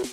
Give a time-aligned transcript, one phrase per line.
[0.00, 0.08] Hello,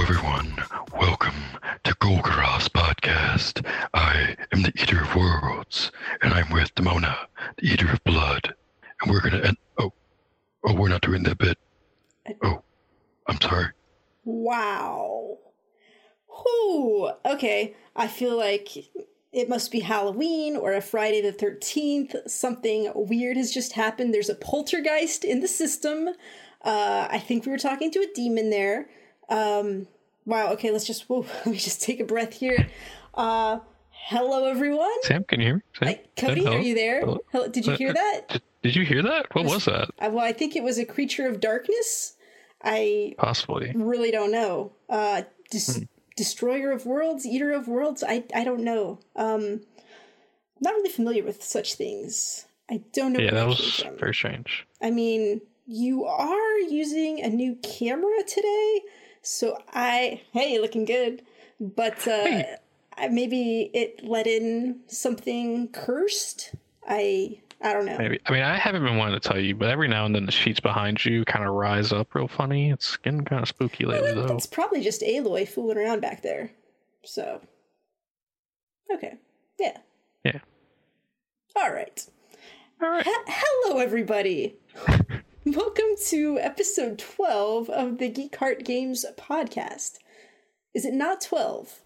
[0.00, 0.56] everyone.
[0.98, 1.36] Welcome
[1.84, 3.64] to Golgoroth's podcast.
[3.94, 7.16] I am the Eater of Worlds, and I'm with Demona,
[7.58, 8.52] the Eater of Blood.
[9.00, 9.56] And we're gonna end.
[9.78, 9.92] Oh,
[10.64, 11.58] oh, we're not doing that bit.
[12.42, 12.60] Oh,
[13.28, 13.66] I'm sorry.
[14.24, 15.38] Wow.
[16.28, 17.12] Whew.
[17.24, 17.76] Okay.
[17.94, 18.90] I feel like
[19.36, 22.28] it must be Halloween or a Friday the 13th.
[22.28, 24.14] Something weird has just happened.
[24.14, 26.08] There's a poltergeist in the system.
[26.64, 28.88] Uh, I think we were talking to a demon there.
[29.28, 29.88] Um,
[30.24, 30.52] wow.
[30.54, 30.70] Okay.
[30.70, 32.66] Let's just, whoa, let me just take a breath here.
[33.14, 33.58] Uh,
[33.90, 35.02] hello, everyone.
[35.02, 35.62] Sam, can you hear me?
[35.78, 35.94] Sam?
[36.16, 37.00] Cody, are you there?
[37.00, 37.18] Hello?
[37.30, 37.48] Hello.
[37.48, 38.40] Did you Uh, hear uh, that?
[38.62, 39.26] Did, you hear that?
[39.34, 39.90] What was that?
[40.00, 42.16] Uh, well, I think it was a creature of darkness.
[42.64, 43.72] I Possibly.
[43.76, 44.72] really don't know.
[44.88, 45.82] Uh, dis- Hmm.
[46.16, 48.02] Destroyer of worlds, eater of worlds.
[48.06, 48.98] I I don't know.
[49.14, 49.60] Um,
[50.56, 52.46] I'm not really familiar with such things.
[52.70, 53.20] I don't know.
[53.20, 53.96] Yeah, that was from.
[53.98, 54.66] very strange.
[54.82, 58.80] I mean, you are using a new camera today,
[59.22, 61.22] so I hey, looking good.
[61.60, 62.56] But uh, Hey.
[62.98, 66.54] I, maybe it let in something cursed.
[66.88, 67.98] I I don't know.
[67.98, 68.20] Maybe.
[68.26, 70.30] I mean, I haven't been wanting to tell you, but every now and then the
[70.30, 72.70] sheets behind you kind of rise up real funny.
[72.70, 74.36] It's getting kind of spooky lately, Well, though.
[74.36, 76.52] It's probably just Aloy fooling around back there.
[77.04, 77.40] So,
[78.94, 79.14] okay,
[79.58, 79.78] yeah,
[80.24, 80.38] Yeah.
[81.56, 82.06] All right.
[82.80, 83.04] All right.
[83.04, 84.54] He- hello, everybody.
[85.44, 89.94] Welcome to episode twelve of the Geek Art Games podcast.
[90.72, 91.80] Is it not twelve?
[91.80, 91.85] I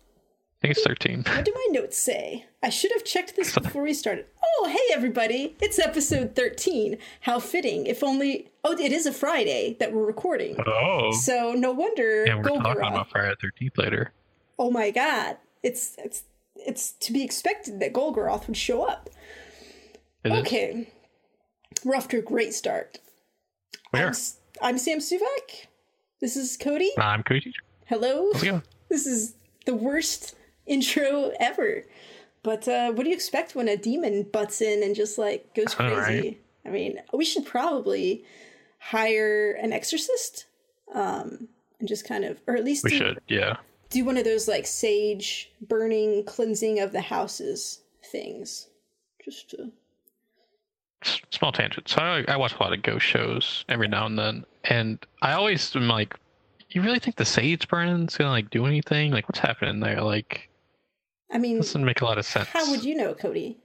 [0.60, 1.24] think it's 13.
[1.26, 2.46] What do my notes say?
[2.62, 4.26] I should have checked this before we started.
[4.44, 5.56] Oh, hey everybody!
[5.60, 6.98] It's episode thirteen.
[7.20, 7.86] How fitting!
[7.86, 8.50] If only.
[8.64, 10.56] Oh, it is a Friday that we're recording.
[10.66, 11.12] Oh.
[11.12, 14.12] So no wonder Yeah, we're talking about Friday the 13th later.
[14.58, 16.24] oh my god, it's it's
[16.56, 19.08] it's to be expected that Golgoroth would show up.
[20.24, 20.38] It is?
[20.40, 20.92] Okay,
[21.84, 22.98] we're off to a great start.
[23.94, 24.08] I'm, Where?
[24.10, 25.66] S- I'm Sam Suvak.
[26.20, 26.90] This is Cody.
[26.98, 27.54] I'm Cody.
[27.86, 28.28] Hello.
[28.34, 28.62] How's it going?
[28.90, 30.34] This is the worst
[30.74, 31.84] intro ever.
[32.42, 35.74] But uh, what do you expect when a demon butts in and just like goes
[35.74, 35.94] crazy?
[35.98, 36.40] right?
[36.64, 38.24] I mean, we should probably
[38.78, 40.46] hire an exorcist,
[40.94, 41.48] um,
[41.78, 43.56] and just kind of, or at least We do, should, yeah.
[43.90, 47.80] do one of those like sage burning cleansing of the houses
[48.10, 48.68] things.
[49.22, 49.70] Just to
[51.30, 51.88] Small tangent.
[51.88, 55.32] So I, I watch a lot of ghost shows every now and then, and I
[55.32, 56.14] always am like,
[56.70, 59.10] you really think the sage burning's gonna like do anything?
[59.10, 60.02] Like, what's happening there?
[60.02, 60.49] Like,
[61.32, 62.48] I mean, doesn't make a lot of sense.
[62.48, 63.58] how would you know, Cody?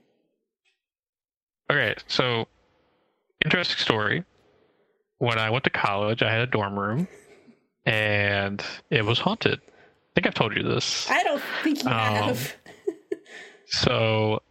[1.70, 2.46] Okay, so
[3.44, 4.24] interesting story.
[5.18, 7.08] When I went to college, I had a dorm room,
[7.84, 9.60] and it was haunted.
[9.66, 9.70] I
[10.14, 11.10] think I've told you this.
[11.10, 12.56] I don't think you Um, have.
[13.68, 14.42] So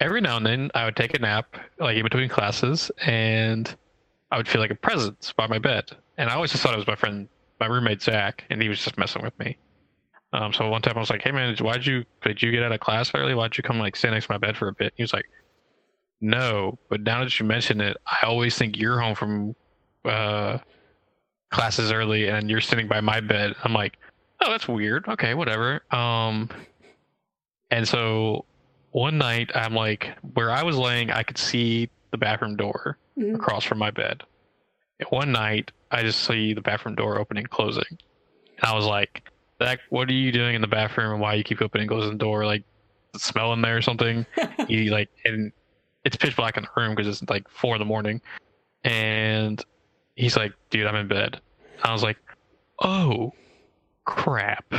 [0.00, 3.72] every now and then, I would take a nap, like in between classes, and
[4.32, 5.84] I would feel like a presence by my bed.
[6.18, 7.28] And I always just thought it was my friend,
[7.60, 9.56] my roommate Zach, and he was just messing with me.
[10.32, 12.72] Um, so one time I was like, "Hey man, why'd you did you get out
[12.72, 13.34] of class early?
[13.34, 15.24] Why'd you come like sit next to my bed for a bit?" He was like,
[16.20, 19.56] "No, but now that you mention it, I always think you're home from
[20.04, 20.58] uh,
[21.50, 23.98] classes early, and you're sitting by my bed." I'm like,
[24.40, 25.08] "Oh, that's weird.
[25.08, 26.48] Okay, whatever." Um,
[27.72, 28.44] and so
[28.92, 33.36] one night I'm like, where I was laying, I could see the bathroom door Mhm.
[33.36, 34.22] across from my bed.
[34.98, 37.84] And one night, I just see the bathroom door opening and closing.
[37.88, 39.29] And I was like,
[39.62, 42.12] Zach, what are you doing in the bathroom and why you keep opening and closing
[42.12, 42.46] the door?
[42.46, 42.64] Like,
[43.16, 44.24] smell in there or something?
[44.68, 45.52] he like, and
[46.04, 48.20] it's pitch black in the room because it's like four in the morning.
[48.84, 49.62] And
[50.14, 51.40] he's like, dude, I'm in bed.
[51.82, 52.16] I was like,
[52.82, 53.32] oh,
[54.04, 54.72] crap.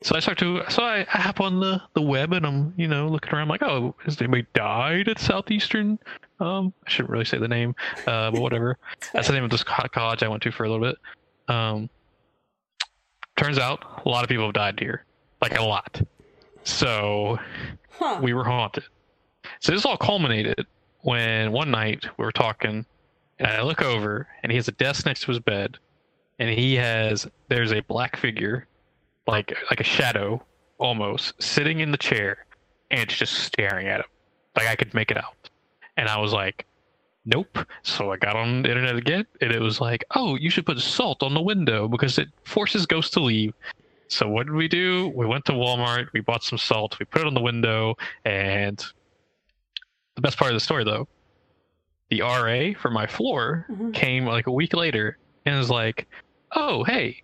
[0.00, 2.86] So I start to, so I, I hop on the, the web and I'm, you
[2.86, 5.98] know, looking around like, oh, has anybody died at Southeastern?
[6.38, 7.74] Um, I shouldn't really say the name,
[8.06, 8.78] uh, but whatever.
[9.12, 10.96] That's the name of this college I went to for a little bit.
[11.52, 11.90] Um,
[13.38, 15.04] turns out a lot of people have died here,
[15.40, 16.00] like a lot.
[16.64, 17.38] So
[17.92, 18.20] Huh.
[18.22, 18.84] we were haunted.
[19.60, 20.66] So this all culminated
[21.00, 22.84] when one night we were talking,
[23.38, 25.78] and I look over, and he has a desk next to his bed,
[26.38, 28.66] and he has there's a black figure,
[29.26, 30.44] like like a shadow
[30.78, 32.44] almost, sitting in the chair,
[32.90, 34.06] and it's just staring at him,
[34.56, 35.50] like I could make it out,
[35.96, 36.66] and I was like,
[37.28, 37.58] nope.
[37.82, 40.78] So I got on the internet again, and it was like, oh, you should put
[40.80, 43.54] salt on the window because it forces ghosts to leave.
[44.08, 45.12] So what did we do?
[45.14, 47.94] We went to Walmart, we bought some salt, we put it on the window,
[48.24, 48.82] and
[50.16, 51.06] the best part of the story though,
[52.10, 53.92] the RA for my floor Mhm.
[53.92, 56.08] came like a week later and was like,
[56.52, 57.22] "Oh, hey,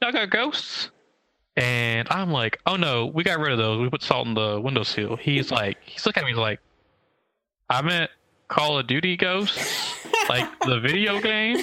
[0.00, 0.90] y'all got ghosts?"
[1.56, 3.80] And I'm like, oh no, we got rid of those.
[3.80, 5.16] We put salt in the windowsill.
[5.16, 6.60] He's like, he's looking at me he's like,
[7.70, 8.10] I meant
[8.48, 11.56] Call of Duty Ghosts, like the video game.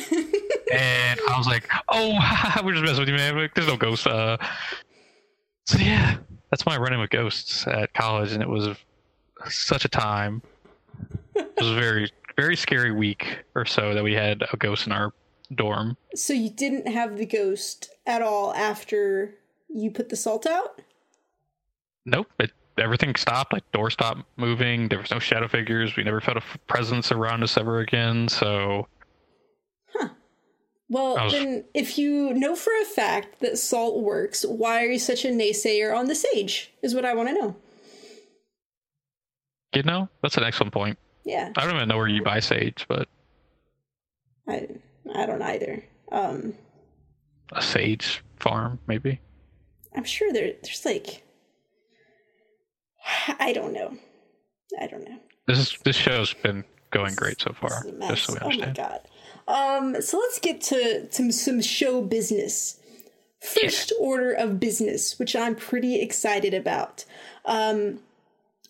[0.73, 2.17] And I was like, oh,
[2.63, 3.37] we're just messing with you, man.
[3.37, 4.07] Like, There's no ghosts.
[4.07, 4.37] Uh,
[5.65, 6.17] so yeah,
[6.49, 8.67] that's my running with ghosts at college, and it was
[9.49, 10.41] such a time.
[11.35, 14.91] It was a very, very scary week or so that we had a ghost in
[14.91, 15.13] our
[15.55, 15.97] dorm.
[16.15, 19.35] So you didn't have the ghost at all after
[19.73, 20.81] you put the salt out?
[22.05, 22.51] Nope, it,
[22.81, 23.53] everything stopped.
[23.53, 24.89] Like door stopped moving.
[24.89, 25.95] There was no shadow figures.
[25.95, 28.27] We never felt a f- presence around us ever again.
[28.27, 28.87] So
[30.89, 34.99] Well, was- then, if you know for a fact that salt works, why are you
[34.99, 36.71] such a naysayer on the sage?
[36.81, 37.55] Is what I want to know.
[39.73, 40.99] you know, that's an excellent point.
[41.23, 43.07] Yeah, I don't even know where you buy sage, but
[44.47, 44.67] I
[45.15, 45.81] I don't either.
[46.11, 46.55] Um,
[47.53, 49.21] a sage farm maybe.
[49.95, 51.23] I'm sure there there's like
[53.39, 53.97] I don't know.
[54.79, 55.17] I don't know.
[55.47, 57.69] This is this show's been going great so far.
[57.69, 58.39] Just so we mess.
[58.41, 59.01] Oh my god.
[59.47, 62.79] Um, so let's get to, to some show business.
[63.41, 67.05] First order of business, which I'm pretty excited about.
[67.45, 67.99] Um,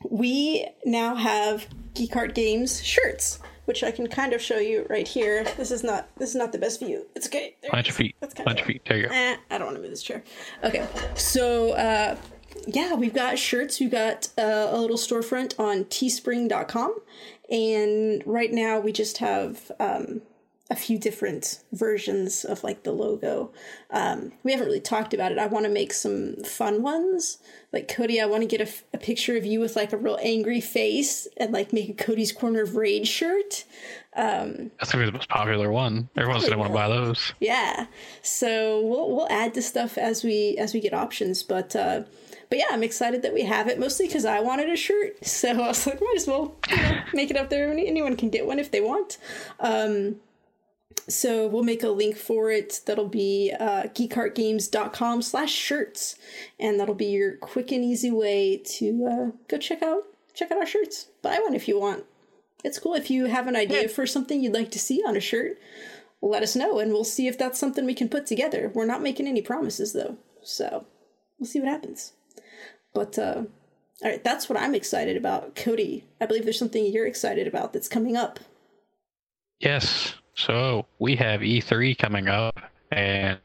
[0.10, 5.07] we now have Geek Art Games shirts, which I can kind of show you right
[5.07, 5.44] here.
[5.57, 7.06] This is not this is not the best view.
[7.16, 7.56] It's okay.
[7.62, 8.16] There Plant your feet.
[8.22, 8.81] That's kinda your feet.
[8.88, 9.13] There you go.
[9.13, 10.24] Eh, I don't want to move this chair.
[10.63, 12.16] Okay, so uh,
[12.68, 13.80] yeah, we've got shirts.
[13.80, 17.00] We've got uh, a little storefront on teespring.com.
[17.50, 20.22] And right now we just have um,
[20.69, 23.52] a few different versions of like the logo.
[23.90, 25.38] Um, we haven't really talked about it.
[25.38, 27.40] I want to make some fun ones.
[27.74, 29.98] Like Cody, I want to get a, f- a picture of you with like a
[29.98, 33.66] real angry face and like make a Cody's Corner of Rage shirt.
[34.80, 36.10] That's gonna be the most popular one.
[36.18, 37.34] Everyone's gonna want to buy those.
[37.40, 37.88] Yeah.
[38.22, 42.04] So we'll we'll add to stuff as we as we get options, but uh
[42.51, 45.50] but yeah, I'm excited that we have it mostly because I wanted a shirt, so
[45.50, 47.71] I was like, might as well you know, make it up there.
[47.71, 49.18] Anyone can get one if they want.
[49.59, 50.18] Um,
[51.07, 52.81] so we'll make a link for it.
[52.86, 56.18] That'll be uh, geekartgames.com slash shirts,
[56.59, 60.59] and that'll be your quick and easy way to uh, go check out check out
[60.59, 61.07] our shirts.
[61.21, 62.04] Buy one if you want.
[62.63, 65.19] It's cool if you have an idea for something you'd like to see on a
[65.19, 65.57] shirt
[66.21, 68.71] let us know and we'll see if that's something we can put together.
[68.74, 70.86] We're not making any promises though, so
[71.39, 72.13] we'll see what happens.
[72.94, 73.44] But uh
[74.04, 75.56] all right, that's what I'm excited about.
[75.56, 78.39] Cody, I believe there's something you're excited about that's coming up.
[79.60, 80.16] Yes.
[80.33, 82.60] So we have E3 coming up,
[82.92, 83.38] and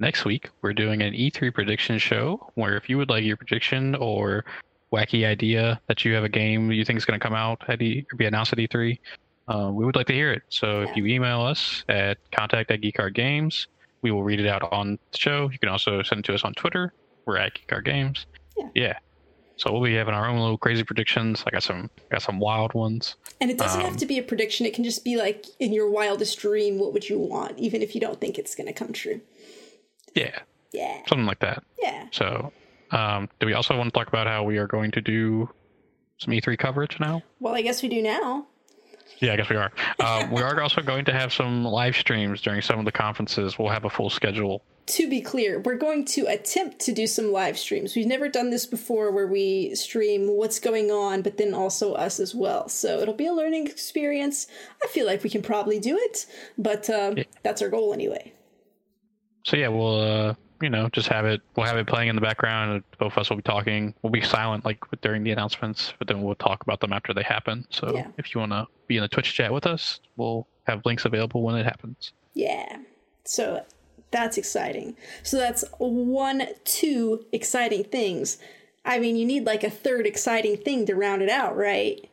[0.00, 2.50] next week we're doing an E3 prediction show.
[2.54, 4.44] Where if you would like your prediction or
[4.92, 7.80] wacky idea that you have a game you think is going to come out at
[7.80, 8.98] E or be announced at E3,
[9.48, 10.42] uh, we would like to hear it.
[10.50, 13.68] So if you email us at contact at Geekart Games,
[14.02, 15.48] we will read it out on the show.
[15.50, 16.92] You can also send it to us on Twitter.
[17.24, 18.26] We're at Geekart Games.
[18.56, 18.68] Yeah.
[18.74, 18.98] Yeah.
[19.56, 21.44] So we'll be having our own little crazy predictions.
[21.46, 23.16] I got some got some wild ones.
[23.40, 25.72] And it doesn't have Um, to be a prediction, it can just be like in
[25.72, 28.92] your wildest dream, what would you want, even if you don't think it's gonna come
[28.92, 29.20] true.
[30.14, 30.38] Yeah.
[30.72, 30.98] Yeah.
[31.06, 31.62] Something like that.
[31.80, 32.06] Yeah.
[32.12, 32.52] So,
[32.90, 35.48] um, do we also want to talk about how we are going to do
[36.18, 37.22] some E3 coverage now?
[37.40, 38.46] Well, I guess we do now.
[39.18, 39.70] Yeah, I guess we are.
[40.00, 43.58] Uh, we are also going to have some live streams during some of the conferences.
[43.58, 44.62] We'll have a full schedule.
[44.86, 47.94] To be clear, we're going to attempt to do some live streams.
[47.94, 52.18] We've never done this before where we stream what's going on, but then also us
[52.18, 52.68] as well.
[52.68, 54.48] So it'll be a learning experience.
[54.82, 56.26] I feel like we can probably do it,
[56.58, 58.32] but uh, that's our goal anyway.
[59.44, 61.40] So yeah, we'll uh, you know just have it.
[61.56, 62.82] We'll have it playing in the background.
[62.98, 63.94] Both of us will be talking.
[64.02, 67.22] We'll be silent like during the announcements, but then we'll talk about them after they
[67.22, 67.66] happen.
[67.70, 68.06] So Yeah.
[68.18, 71.42] if you want to be in the Twitch chat with us, we'll have links available
[71.42, 72.12] when it happens.
[72.34, 72.78] Yeah.
[73.24, 73.64] So
[74.12, 74.96] that's exciting.
[75.22, 78.38] So that's one, two exciting things.
[78.84, 82.08] I mean, you need like a third exciting thing to round it out, right?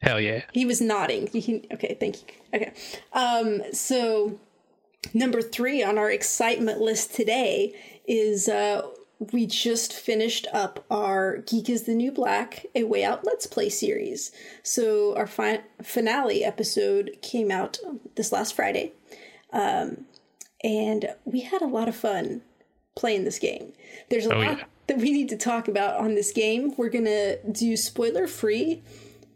[0.00, 0.42] Hell yeah!
[0.52, 1.28] He was nodding.
[1.28, 2.28] Can, okay, thank you.
[2.54, 2.72] Okay.
[3.12, 4.38] Um, so
[5.14, 7.74] number three on our excitement list today
[8.06, 8.86] is uh,
[9.32, 13.70] we just finished up our Geek is the New Black, a Way Out Let's Play
[13.70, 14.30] series.
[14.62, 17.78] So our fi- finale episode came out
[18.16, 18.92] this last Friday.
[19.52, 20.04] Um,
[20.64, 22.42] and we had a lot of fun
[22.96, 23.72] playing this game.
[24.10, 24.64] There's a Oh, lot yeah.
[24.88, 26.74] that we need to talk about on this game.
[26.76, 28.82] We're going to do spoiler free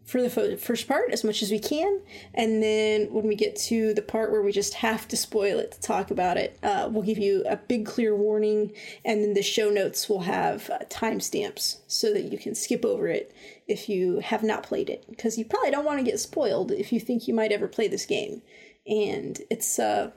[0.04, 2.00] for the fo- first part as much as we can,
[2.32, 5.73] and then when we get to the part where we just have to spoil it
[5.73, 8.73] to talk about it, uh, we'll give you a big clear warning,
[9.04, 13.06] and then the show notes will have uh, timestamps so that you can skip over
[13.08, 13.35] it
[13.66, 16.90] if you have not played it, because you probably don't want to get spoiled if
[16.90, 18.40] you think you might ever play this game,
[18.87, 20.11] and it's uh,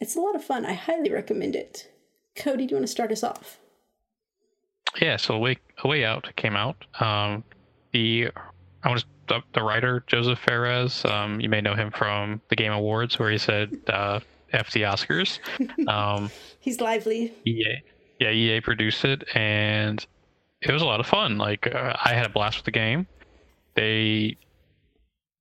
[0.00, 0.64] it's a lot of fun.
[0.64, 1.90] I highly recommend it.
[2.36, 3.58] Cody, do you want to start us off?
[5.00, 5.38] Yeah, so a
[5.88, 6.84] way, out came out.
[7.00, 7.44] Um,
[7.92, 8.28] the
[8.82, 11.04] I want to the, the writer Joseph Fares.
[11.04, 14.20] Um, you may know him from the Game Awards, where he said uh,
[14.52, 15.38] "F the Oscars."
[15.88, 17.32] Um, He's lively.
[17.44, 17.74] Yeah,
[18.20, 20.04] yeah, EA produced it, and
[20.62, 21.38] it was a lot of fun.
[21.38, 23.06] Like uh, I had a blast with the game.
[23.74, 24.36] They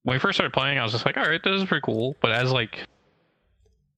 [0.04, 2.16] when we first started playing, I was just like, all right, this is pretty cool.
[2.22, 2.80] But as like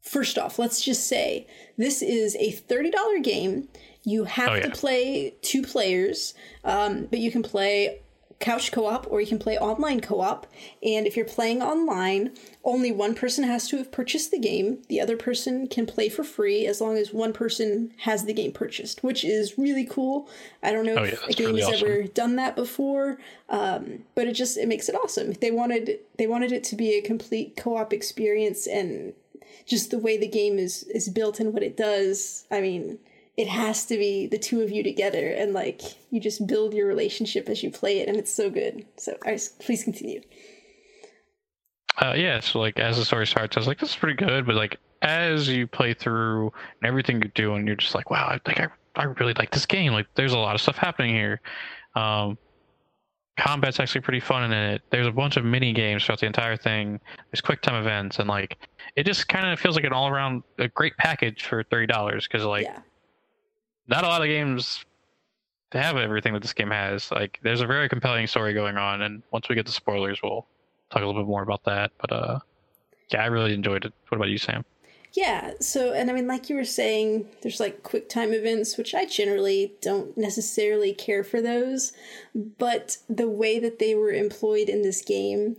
[0.07, 1.47] First off, let's just say
[1.77, 3.67] this is a $30 game.
[4.03, 6.33] You have Oh, to play two players,
[6.63, 7.99] um, but you can play
[8.39, 10.45] couch co op or you can play online co op.
[10.83, 12.31] And if you're playing online,
[12.63, 14.77] only one person has to have purchased the game.
[14.89, 18.51] The other person can play for free as long as one person has the game
[18.51, 20.29] purchased, which is really cool.
[20.63, 21.87] I don't know Oh, if yeah, a game really has awesome.
[21.89, 23.17] ever done that before,
[23.49, 25.33] um, but it just it makes it awesome.
[25.33, 29.13] They wanted they wanted it to be a complete co op experience and
[29.65, 32.97] just the way the game is is built and what it does i mean
[33.37, 36.87] it has to be the two of you together and like you just build your
[36.87, 39.15] relationship as you play it and it's so good so
[39.59, 40.21] please continue
[41.99, 44.45] Uh, yeah, so like as the story starts, I was like, this is pretty good,
[44.45, 48.39] but like as you play through and everything you're doing, you're just like, wow, I
[48.47, 49.93] like I, I really like this game.
[49.93, 51.41] Like there's a lot of stuff happening here.
[51.95, 52.37] Um,
[53.39, 54.81] combat's actually pretty fun in it.
[54.91, 56.99] There's a bunch of mini games throughout the entire thing.
[57.31, 58.57] There's quick time events and like
[58.97, 62.27] it just kind of feels like an all around a great package for thirty dollars
[62.27, 62.79] because like yeah
[63.87, 64.85] not a lot of games
[65.71, 67.11] have everything that this game has.
[67.11, 70.45] Like, there's a very compelling story going on, and once we get to spoilers, we'll
[70.89, 71.91] talk a little bit more about that.
[71.99, 72.39] But uh,
[73.11, 73.93] yeah, I really enjoyed it.
[74.09, 74.63] What about you, Sam?
[75.13, 78.93] yeah so and i mean like you were saying there's like quick time events which
[78.93, 81.91] i generally don't necessarily care for those
[82.57, 85.55] but the way that they were employed in this game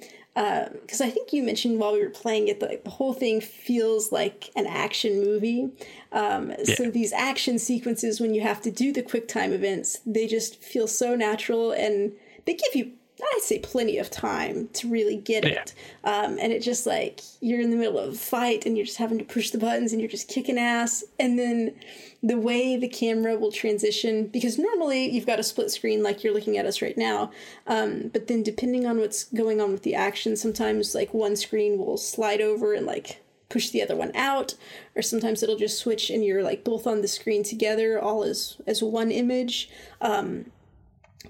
[0.83, 3.41] because I think you mentioned while we were playing it, that like, the whole thing
[3.41, 5.71] feels like an action movie.
[6.13, 10.27] Um, So these action sequences, when you have to do the quick time events, they
[10.27, 12.13] just feel so natural, and
[12.45, 15.63] they give you, I'd say, plenty of time to really get Yeah.
[15.63, 15.75] it.
[16.05, 18.99] Um, and it just like you're in the middle of a fight, and you're just
[18.99, 21.75] having to push the buttons, and you're just kicking ass, and then
[22.23, 26.35] the way the camera will transition because normally you've got a split screen like you're
[26.35, 27.31] looking at us right now
[27.69, 31.79] um, but then depending on what's going on with the action sometimes like one screen
[31.79, 34.55] will slide over and like push the other one out
[34.97, 38.57] or sometimes it'll just switch and you're like both on the screen together all as
[38.67, 39.71] as one image
[40.01, 40.51] um,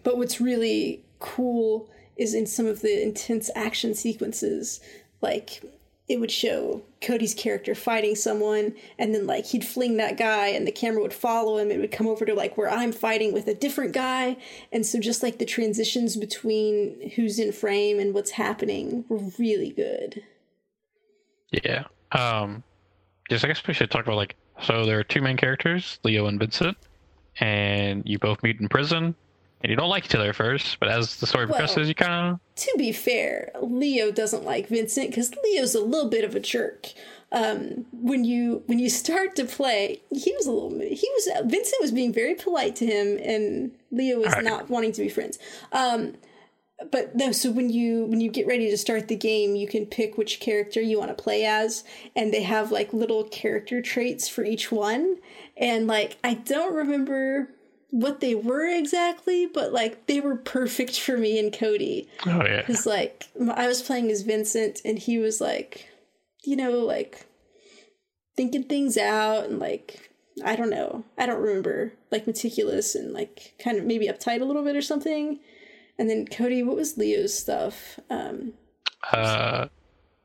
[0.02, 4.81] but what's really cool is in some of the intense action sequences
[5.21, 5.63] like
[6.09, 10.67] it would show Cody's character fighting someone, and then like he'd fling that guy, and
[10.67, 11.71] the camera would follow him.
[11.71, 14.39] It would come over to like where I'm fighting with a different guy,
[14.73, 19.71] and so just like the transitions between who's in frame and what's happening were really
[19.71, 20.23] good.
[21.51, 21.85] Yeah.
[22.13, 22.63] Um,
[23.29, 26.27] yes, I guess we should talk about like so there are two main characters, Leo
[26.27, 26.77] and Vincent,
[27.39, 29.15] and you both meet in prison,
[29.62, 31.95] and you don't like each other at first, but as the story Well- progresses, you
[31.95, 36.35] kind of To be fair, Leo doesn't like Vincent because Leo's a little bit of
[36.35, 36.88] a jerk.
[37.31, 41.81] Um, when you when you start to play, he was a little he was Vincent
[41.83, 44.45] was being very polite to him, and Leo was Alright.
[44.45, 45.38] not wanting to be friends.
[45.73, 46.15] Um,
[46.91, 49.85] but no, so when you when you get ready to start the game, you can
[49.85, 51.85] pick which character you want to play as,
[52.17, 55.17] and they have like little character traits for each one.
[55.57, 57.50] And like I don't remember
[57.90, 62.09] what they were exactly, but like they were perfect for me and Cody.
[62.26, 65.88] oh yeah, Because like I was playing as Vincent, and he was like,
[66.45, 67.26] you know, like
[68.37, 70.11] thinking things out and like
[70.45, 74.45] I don't know, I don't remember, like meticulous and like kind of maybe uptight a
[74.45, 75.40] little bit or something.
[75.99, 77.99] And then Cody, what was Leo's stuff?
[78.09, 78.52] Um,
[79.12, 79.66] uh,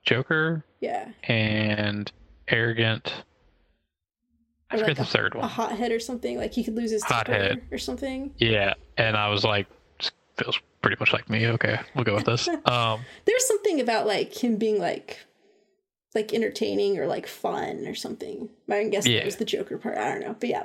[0.04, 2.12] Joker yeah, and
[2.48, 3.24] arrogant.
[4.74, 5.44] I forget like the third one.
[5.44, 5.56] a one.
[5.56, 6.38] hothead or something.
[6.38, 7.62] Like he could lose his temper Hothead.
[7.72, 8.34] or something.
[8.38, 9.68] Yeah, and I was like,
[10.38, 11.48] feels pretty much like me.
[11.48, 12.48] Okay, we'll go with this.
[12.66, 15.20] Um, There's something about like him being like
[16.16, 18.50] like entertaining or like fun or something.
[18.70, 19.98] I guess that was the Joker part.
[19.98, 20.36] I don't know.
[20.40, 20.64] But yeah.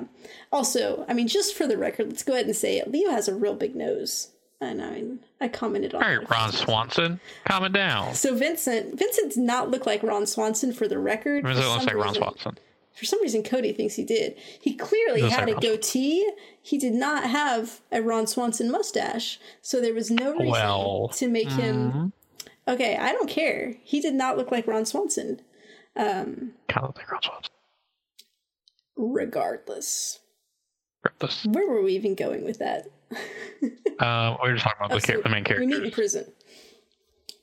[0.51, 2.91] Also, I mean, just for the record, let's go ahead and say it.
[2.91, 4.29] Leo has a real big nose.
[4.61, 6.51] And I mean, I commented on all right, a Ron.
[6.51, 8.13] Swanson, calm it down.
[8.13, 11.43] So Vincent, Vincent does not look like Ron Swanson for the record.
[11.43, 12.57] For looks like Ron Swanson.
[12.95, 14.35] For some reason, Cody thinks he did.
[14.61, 16.29] He clearly had a goatee.
[16.61, 19.39] He did not have a Ron Swanson mustache.
[19.61, 22.11] So there was no reason Well, to make him mhm.
[22.67, 23.77] Okay, I don't care.
[23.83, 25.41] He did not look like Ron Swanson.
[25.95, 27.51] Um, kind of like Ron Swanson.
[28.95, 30.19] regardless.
[31.19, 31.45] This.
[31.45, 32.87] Where were we even going with that?
[33.99, 35.65] Um, we were just talking about the, so the main character.
[35.65, 36.31] We meet in prison.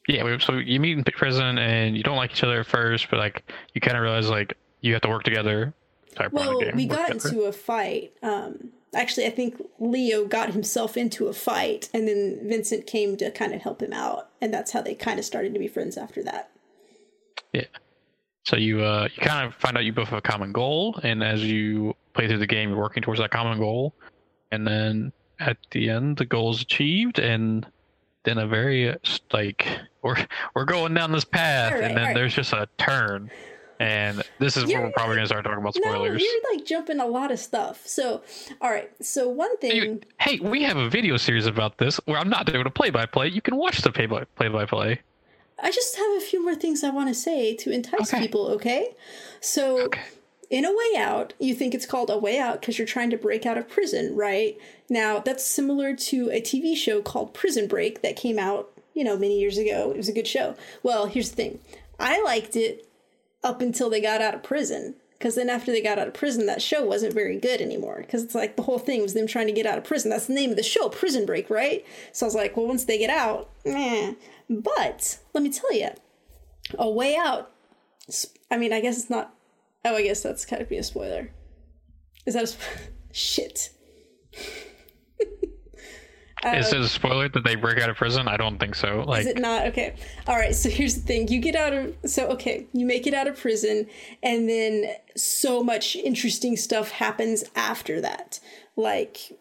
[0.09, 3.19] Yeah, so you meet in prison and you don't like each other at first, but
[3.19, 4.57] like you kind of realize like
[4.87, 5.75] you have to work together.
[6.15, 7.29] Type Well, game, we got together.
[7.29, 8.13] into a fight.
[8.23, 13.31] Um, actually, I think Leo got himself into a fight, and then Vincent came to
[13.31, 15.97] kind of help him out, and that's how they kind of started to be friends
[15.97, 16.51] after that.
[17.53, 17.65] Yeah.
[18.45, 21.23] So you uh, you kind of find out you both have a common goal, and
[21.23, 23.95] as you play through the game, you're working towards that common goal,
[24.53, 27.67] and then at the end, the goal is achieved, and
[28.25, 28.95] then a very
[29.33, 29.67] like
[30.03, 30.17] we're
[30.55, 32.15] we're going down this path, right, and then right.
[32.15, 33.31] there's just a turn,
[33.81, 36.21] and this is where we're probably gonna start talking about spoilers.
[36.23, 37.87] No, you're like jumping a lot of stuff.
[37.87, 38.23] So,
[38.61, 38.91] all right.
[39.05, 39.77] So one thing.
[39.77, 42.91] You- hey, we have a video series about this where I'm not doing a play
[42.91, 43.29] by play.
[43.29, 45.01] You can watch the play by play by play.
[45.63, 48.21] I just have a few more things I want to say to entice Okay.
[48.23, 48.95] people, okay?
[49.41, 50.03] So, Okay.
[50.51, 53.17] in A Way Out, you think it's called A Way Out because you're trying to
[53.17, 54.59] break out of prison, right?
[54.91, 59.17] Now, that's similar to a TV show called Prison Break that came out, you know,
[59.17, 59.91] many years ago.
[59.91, 60.57] It was a good show.
[60.83, 61.59] Well, here's the thing
[61.99, 62.86] I liked it
[63.43, 64.95] up until they got out of prison.
[65.13, 67.99] Because then after they got out of prison, that show wasn't very good anymore.
[68.01, 70.11] Because it's like the whole thing was them trying to get out of prison.
[70.11, 71.87] That's the name of the show, Prison Break, right?
[72.13, 74.13] So I was like, well, once they get out, eh.
[74.51, 75.89] But let me tell you,
[76.79, 77.51] A Way Out.
[78.51, 79.35] I mean, I guess it's not.
[79.87, 81.31] Oh, I guess that's kind of be a spoiler.
[82.27, 82.61] Is that a sp-
[83.13, 83.71] shit?
[86.55, 88.29] Is uh, it a spoiler that they break out of prison?
[88.29, 89.05] I don't think so.
[89.07, 89.67] Like, Is it not?
[89.67, 89.95] Okay.
[90.27, 90.55] All right.
[90.55, 91.29] So here's the thing.
[91.29, 93.87] You get out of, so, okay, you make it out of prison,
[94.23, 94.87] and then
[95.17, 98.41] so much interesting stuff happens after that.
[98.77, 99.39] Like,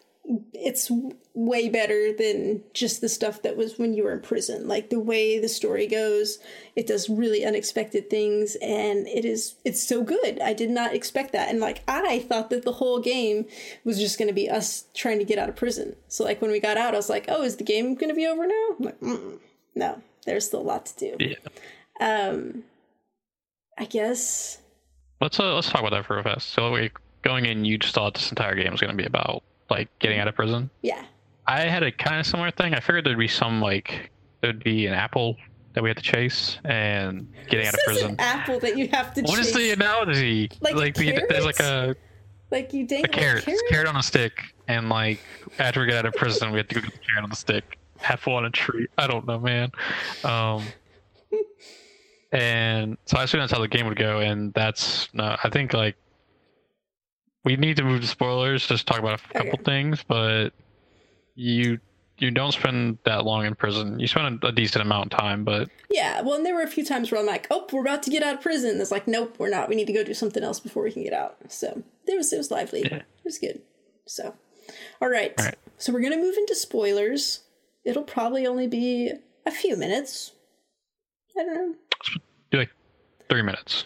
[0.52, 0.90] it's
[1.36, 4.66] way better than just the stuff that was when you were in prison.
[4.66, 6.38] Like, the way the story goes,
[6.74, 10.40] it does really unexpected things, and it is, it's so good.
[10.40, 11.50] I did not expect that.
[11.50, 13.44] And, like, I thought that the whole game
[13.84, 15.94] was just going to be us trying to get out of prison.
[16.08, 18.14] So, like, when we got out, I was like, oh, is the game going to
[18.14, 18.66] be over now?
[18.78, 19.38] I'm like, mm
[19.74, 21.16] no, there's still a lot to do.
[21.20, 21.36] yeah.
[22.00, 22.64] Um,
[23.76, 24.56] I guess.
[25.20, 26.48] Let's uh, let's talk about that for a fast.
[26.48, 26.90] So, we
[27.22, 30.18] going in, you just thought this entire game was going to be about like getting
[30.18, 30.70] out of prison.
[30.80, 31.04] Yeah.
[31.46, 32.74] I had a kind of similar thing.
[32.74, 34.10] I figured there'd be some like
[34.42, 35.36] there'd be an apple
[35.74, 38.10] that we had to chase and getting out of This is prison.
[38.12, 39.56] an apple that you have to What is chase.
[39.56, 40.50] the analogy?
[40.60, 41.94] Like the, there's like a,
[42.50, 43.60] Like you dangle carrot, a carrot?
[43.70, 44.32] carrot on a stick,
[44.68, 45.20] and like
[45.58, 47.36] after we get out of prison, we have to go get the carrot on the
[47.36, 47.78] stick.
[48.02, 48.86] Apple on a tree.
[48.98, 49.70] I don't know, man.
[50.24, 50.64] Um,
[52.32, 55.36] and so I assume that's how the game would go, and that's no.
[55.42, 55.96] I think like
[57.44, 58.66] we need to move to spoilers.
[58.66, 59.62] Just talk about a couple Okay.
[59.64, 60.50] things, but
[61.36, 61.78] you
[62.18, 64.00] you don't spend that long in prison.
[64.00, 66.68] You spend a, a decent amount of time, but Yeah, well, and there were a
[66.68, 69.06] few times where I'm like, "Oh, we're about to get out of prison." It's like,
[69.06, 69.68] "Nope, we're not.
[69.68, 72.32] We need to go do something else before we can get out." So it was
[72.32, 72.82] it was lively.
[72.82, 72.96] Yeah.
[72.96, 73.60] It was good.
[74.06, 74.34] So,
[75.00, 75.34] all right.
[75.38, 75.58] All right.
[75.76, 77.42] So we're gonna move into spoilers.
[77.84, 79.12] It'll probably only be
[79.44, 80.32] a few minutes.
[81.38, 81.74] I don't know.
[82.50, 82.70] do like
[83.28, 83.84] three minutes.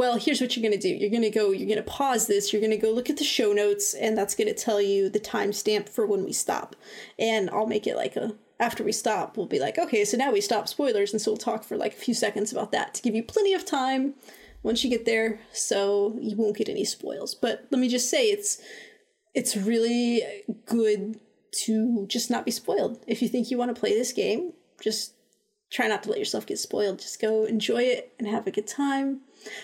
[0.00, 0.96] Well, here's what you're going to do.
[0.96, 3.18] You're going to go, you're going to pause this, you're going to go look at
[3.18, 6.74] the show notes, and that's going to tell you the timestamp for when we stop.
[7.18, 10.32] And I'll make it like a, after we stop, we'll be like, okay, so now
[10.32, 11.12] we stop spoilers.
[11.12, 13.52] And so we'll talk for like a few seconds about that to give you plenty
[13.52, 14.14] of time
[14.62, 17.34] once you get there so you won't get any spoils.
[17.34, 18.58] But let me just say, it's,
[19.34, 20.22] it's really
[20.64, 21.20] good
[21.66, 23.04] to just not be spoiled.
[23.06, 25.12] If you think you want to play this game, just
[25.70, 27.00] try not to let yourself get spoiled.
[27.00, 29.20] Just go enjoy it and have a good time.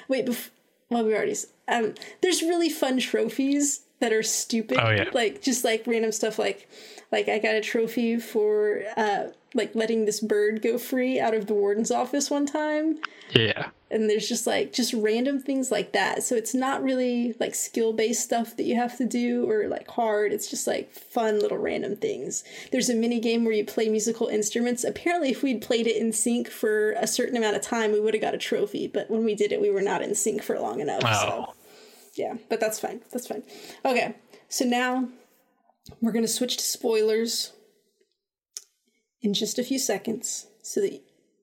[0.08, 0.50] Wait, bef-
[0.90, 1.36] well, we already.
[1.68, 4.78] Um, there's really fun trophies that are stupid.
[4.80, 5.10] Oh, yeah.
[5.12, 6.38] Like just like random stuff.
[6.38, 6.68] Like,
[7.10, 11.46] like I got a trophy for uh, like letting this bird go free out of
[11.46, 12.98] the warden's office one time.
[13.30, 13.70] Yeah.
[13.88, 16.24] And there's just like just random things like that.
[16.24, 19.88] So it's not really like skill based stuff that you have to do or like
[19.88, 20.32] hard.
[20.32, 22.42] It's just like fun little random things.
[22.72, 24.82] There's a mini game where you play musical instruments.
[24.82, 28.12] Apparently, if we'd played it in sync for a certain amount of time, we would
[28.14, 28.88] have got a trophy.
[28.88, 31.02] But when we did it, we were not in sync for long enough.
[31.02, 31.54] So Oh.
[32.14, 33.02] yeah, but that's fine.
[33.12, 33.44] That's fine.
[33.84, 34.16] Okay,
[34.48, 35.08] so now
[36.00, 37.52] we're gonna switch to spoilers
[39.22, 40.48] in just a few seconds.
[40.62, 41.00] So that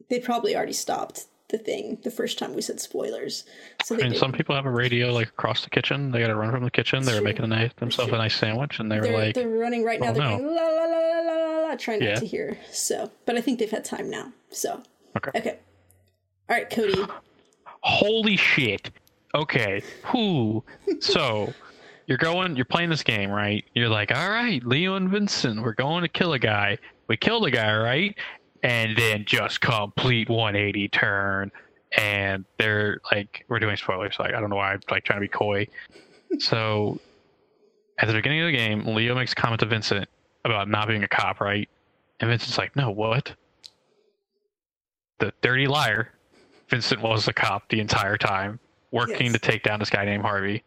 [0.09, 3.45] they probably already stopped the thing the first time we said spoilers.
[3.85, 6.11] So I mean, some people have a radio like across the kitchen.
[6.11, 7.05] They got to run from the kitchen.
[7.05, 9.47] They were making a nice, themselves a nice sandwich, and they were they're, like, they're
[9.47, 10.09] running right now.
[10.09, 12.15] "Oh, they're no." going la la la la la la la, trying not Yeah.
[12.15, 12.57] to hear.
[12.71, 14.33] So, but I think they've had time now.
[14.49, 14.81] So,
[15.15, 15.31] Okay.
[15.39, 15.59] okay.
[16.49, 17.05] All right, Cody.
[17.81, 18.89] "Holy shit!"
[19.35, 20.63] Okay, who?
[20.99, 21.53] So
[22.07, 23.63] you're going, you're playing this game, right?
[23.75, 26.77] You're like, "All right, Leo and Vincent, we're going to kill a guy.
[27.07, 28.17] We killed a guy, right?"
[28.63, 31.51] And then just complete 180 turn,
[31.97, 35.21] and they're like, "We're doing spoilers." Like, I don't know why I'm like trying to
[35.21, 35.67] be coy.
[36.39, 36.97] So
[37.99, 40.07] at the beginning of the game, Leo makes a comment to Vincent
[40.45, 41.67] about not being a cop, right?
[42.21, 43.35] And Vincent's like, "No, what?"
[45.19, 46.11] The dirty liar.
[46.69, 48.59] Vincent was a cop the entire time,
[48.91, 49.33] working Yes.
[49.33, 50.63] to take down this guy named Harvey.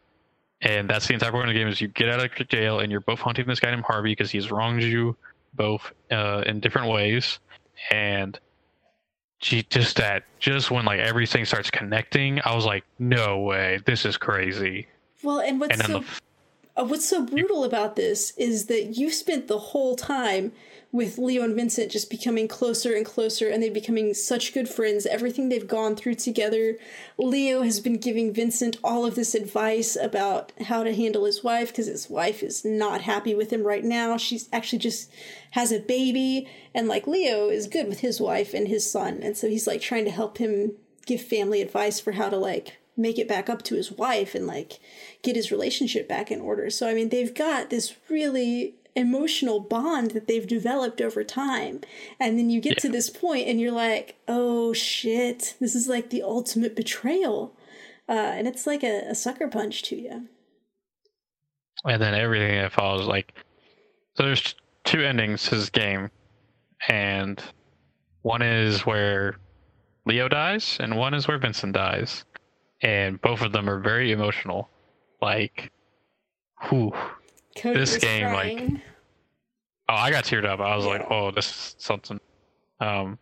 [0.63, 2.91] and that's the entire point of the game is you get out of jail and
[2.91, 5.15] you're both hunting this guy named Harvey because he's wronged you
[5.53, 7.41] both uh, in different ways,
[7.91, 8.39] and
[9.39, 14.05] she just that just when like everything starts connecting, I was like, no way, this
[14.05, 14.87] is crazy.
[15.23, 16.07] Well, and what's And so the
[16.77, 20.53] Uh, what's so brutal about this is that you spent the whole time
[20.93, 25.05] with Leo and Vincent just becoming closer and closer, and they becoming such good friends.
[25.05, 26.77] Everything they've gone through together.
[27.19, 31.69] Leo has been giving Vincent all of this advice about how to handle his wife
[31.69, 34.17] because his wife is not happy with him right now.
[34.17, 35.11] She's actually just
[35.53, 39.37] has a baby, and like Leo is good with his wife and his son, and
[39.37, 40.73] so he's like trying to help him
[41.05, 44.47] give family advice for how to like make it back up to his wife and
[44.47, 44.81] like
[45.23, 46.71] get his relationship back in order.
[46.71, 51.83] So I mean, they've got this really emotional bond that they've developed over time.
[52.19, 56.11] And then you get to this point and you're like, "Oh shit, this is like
[56.11, 57.55] the ultimate betrayal."
[58.09, 60.29] Uh, and it's like a, a sucker punch to you.
[61.85, 63.35] and then everything that follows like
[64.15, 64.55] so there's
[64.85, 66.11] two endings to this game
[66.89, 67.43] and
[68.23, 69.37] one is where
[70.07, 72.25] leo dies and one is where vincent dies
[72.87, 74.71] and both of them are very emotional.
[75.21, 75.73] Like
[76.69, 76.93] whew.
[77.59, 78.61] Cody This game, like,
[79.89, 80.61] oh i got teared up.
[80.61, 82.21] I was like oh this is something.
[82.81, 83.19] Um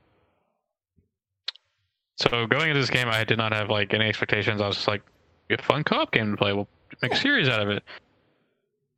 [2.16, 4.61] so going into this game i did not have like any expectations.
[4.61, 5.03] I was just like
[5.48, 6.53] a fun co-op game to play.
[6.53, 6.68] We'll
[7.00, 7.83] make a series out of it.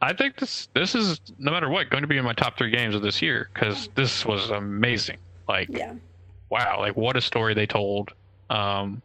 [0.00, 2.70] I think this this is no matter what going to be in my top three
[2.70, 5.18] games of this year because this was amazing.
[5.48, 5.94] Like yeah,
[6.50, 8.12] wow, like what a story they told.
[8.50, 9.00] Um,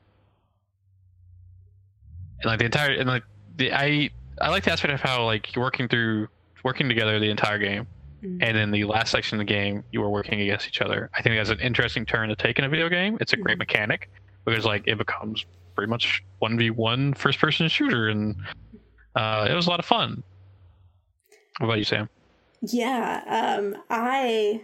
[2.41, 3.23] and like the entire and like
[3.57, 4.09] the I
[4.41, 6.27] I like the aspect of how like you're working through
[6.63, 7.87] working together the entire game,
[8.23, 8.37] Mhm.
[8.41, 11.09] and in the last section of the game you were working against each other.
[11.15, 13.17] I think that's an interesting turn to take in a video game.
[13.19, 13.59] It's a great Mhm.
[13.59, 14.09] mechanic
[14.45, 18.35] because like it becomes pretty much one v one first person shooter, and
[19.15, 20.23] uh, it was a lot of fun.
[21.59, 22.09] What about you, Sam?
[22.61, 23.23] yeah.
[23.59, 24.61] Um, I,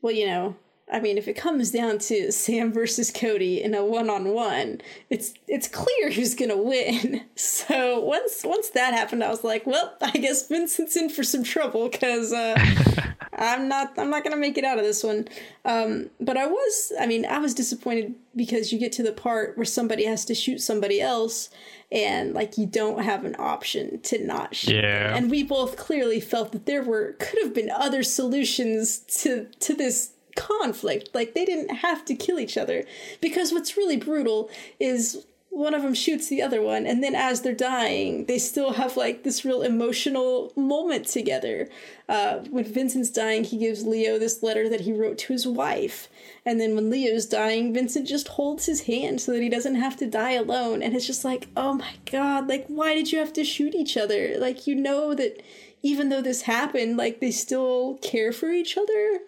[0.00, 0.56] well, you know,
[0.92, 5.66] I mean, if it comes down to Sam versus Cody in a one-on-one, it's it's
[5.66, 7.22] clear who's gonna win.
[7.34, 11.42] So once once that happened, I was like, well, I guess Vincent's in for some
[11.42, 12.54] trouble because uh,
[13.32, 15.28] I'm not I'm not gonna make it out of this one.
[15.64, 19.56] Um, but I was I mean I was disappointed because you get to the part
[19.56, 21.50] where somebody has to shoot somebody else
[21.90, 24.76] and like you don't have an option to not shoot.
[24.76, 25.16] Yeah.
[25.16, 29.74] And we both clearly felt that there were could have been other solutions to to
[29.74, 31.10] this conflict.
[31.14, 32.84] Like they didn't have to kill each other.
[33.20, 37.42] Because what's really brutal is one of them shoots the other one and then as
[37.42, 41.68] they're dying they still have like this real emotional moment together.
[42.08, 46.08] Uh, when vincent's dying he gives leo this letter that he wrote to his wife.
[46.46, 49.94] And then when leo's dying vincent just holds his hand so that he doesn't have
[49.98, 50.82] to die alone.
[50.82, 53.98] And it's just like oh my god like why did you have to shoot each
[53.98, 54.38] other?
[54.38, 55.42] Like you know that
[55.82, 59.20] even though this happened like they still care for each other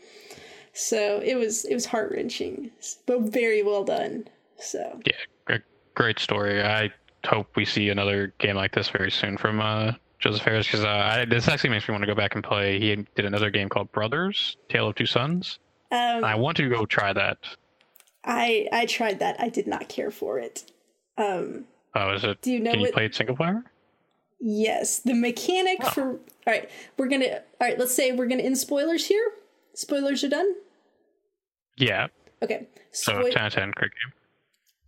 [0.75, 2.71] so it was it was heart-wrenching
[3.07, 4.27] but very well done
[4.59, 5.13] so Yeah,
[5.47, 5.63] great,
[5.95, 6.63] great story.
[6.63, 6.91] I
[7.27, 11.25] hope we see another game like this very soon from uh, Joseph Fares because uh,
[11.29, 12.79] this actually makes me want to go back and play.
[12.79, 15.59] He did another game called Brothers: Tale of Two Sons.
[15.91, 17.39] um, I want to go try that.
[18.25, 19.37] I I tried that.
[19.41, 20.71] I did not care for it.
[21.19, 22.41] Um, Oh, is it?
[22.43, 22.95] do you know Can you what?
[22.95, 23.63] play it single player?
[24.41, 25.91] yes, the mechanic Oh.
[25.91, 26.11] for.
[26.13, 27.27] All right, we're gonna.
[27.61, 29.33] All right, let's say we're gonna in spoilers here.
[29.75, 30.55] Spoilers are done.
[31.77, 32.09] Yeah.
[32.43, 32.67] Okay.
[32.93, 34.13] So 10 out of 10, great game.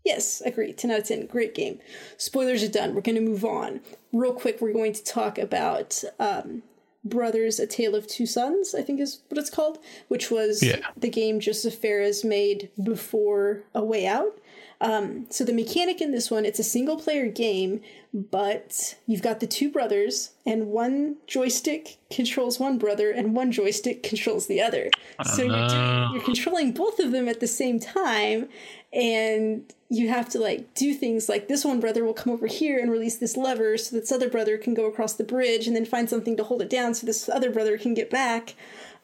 [0.05, 0.73] Yes, agree.
[0.73, 1.27] 10 out of 10.
[1.27, 1.81] Great game.
[2.17, 2.95] Spoilers are done.
[2.95, 3.81] We're going to move on.
[4.13, 6.63] Real quick, we're going to talk about um,
[7.05, 10.79] Brothers A Tale of Two Sons, I think is what it's called, which was Yeah.
[10.97, 14.39] the game Joseph Fares made before A Way Out.
[14.81, 17.81] Um, so the mechanic in this one, it's a single player game,
[18.13, 24.03] but you've got the two brothers, and one joystick controls one brother, and one joystick
[24.03, 24.91] controls the other.
[25.25, 26.11] So you're, doing, Oh.
[26.13, 28.49] you're controlling both of them at the same time,
[28.93, 32.79] and you have to like do things like this one brother will come over here
[32.79, 35.85] and release this lever so this other brother can go across the bridge and then
[35.85, 38.55] find something to hold it down so this other brother can get back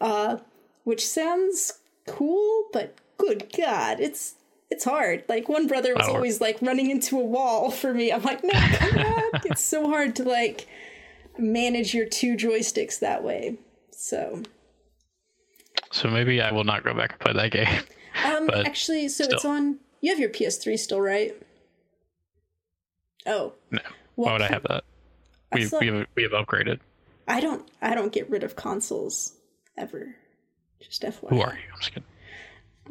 [0.00, 0.38] uh,
[0.84, 1.74] which sounds
[2.08, 4.34] cool but good god it's
[4.72, 8.22] it's hard like one brother was always like running into a wall for me i'm
[8.22, 10.66] like no come on it's so hard to like
[11.38, 13.56] manage your two joysticks that way
[13.90, 14.42] so
[15.92, 17.82] So maybe I will not go back and play that game.
[18.24, 19.78] Um, But actually, so it's on.
[20.02, 21.34] You have your PS3 still, right?
[23.26, 23.80] Oh, No.
[24.16, 24.84] well, Why would I have that?
[25.52, 26.80] We, thought- we, have, we have upgraded.
[27.28, 27.66] I don't.
[27.80, 29.32] I don't get rid of consoles
[29.78, 30.14] ever.
[30.80, 31.28] Just FYI.
[31.30, 31.72] Who are you?
[31.72, 32.04] I'm just kidding.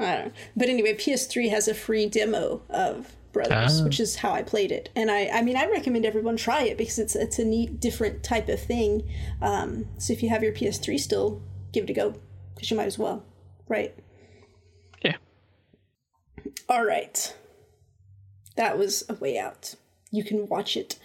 [0.03, 0.31] I don't know.
[0.55, 3.83] But anyway, PS3 has a free demo of Brothers, Ah.
[3.85, 4.89] which is how I played it.
[4.95, 8.23] And I, I mean, I recommend everyone try it because it's it's a neat, different
[8.23, 9.07] type of thing.
[9.41, 12.15] Um, so if you have your PS3 still, give it a go
[12.53, 13.23] because you might as well,
[13.69, 13.95] right?
[15.01, 15.15] Yeah.
[16.67, 17.33] All right.
[18.57, 19.75] That was a way out.
[20.11, 20.99] You can watch it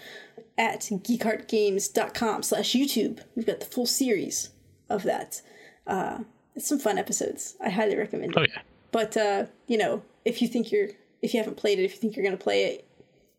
[0.59, 3.21] at geekartgames.com slash YouTube.
[3.37, 4.51] We've got the full series
[4.89, 5.43] of that.
[5.87, 6.25] Uh,
[6.57, 7.57] it's some fun episodes.
[7.65, 8.39] I highly recommend it.
[8.39, 8.63] Oh yeah.
[8.97, 10.89] But uh, you know, if you think you're
[11.21, 12.89] if you haven't played it, if you think you're gonna play it,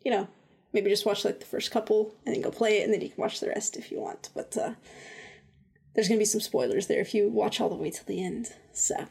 [0.05, 0.27] you know,
[0.71, 3.09] maybe just watch like the first couple and then go play it and then you
[3.09, 4.29] can watch the rest if you want.
[4.35, 4.73] But uh
[5.95, 8.53] there's gonna be some spoilers there if you watch all the way till the end.
[8.71, 9.07] So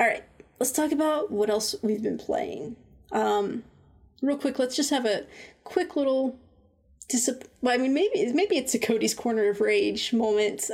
[0.00, 0.24] Alright,
[0.58, 2.74] let's talk about what else we've been playing.
[3.12, 3.62] Um
[4.20, 5.26] real quick, let's just have a
[5.62, 6.36] quick little
[7.08, 10.70] Disap- I mean, maybe maybe it's a Cody's corner of rage moment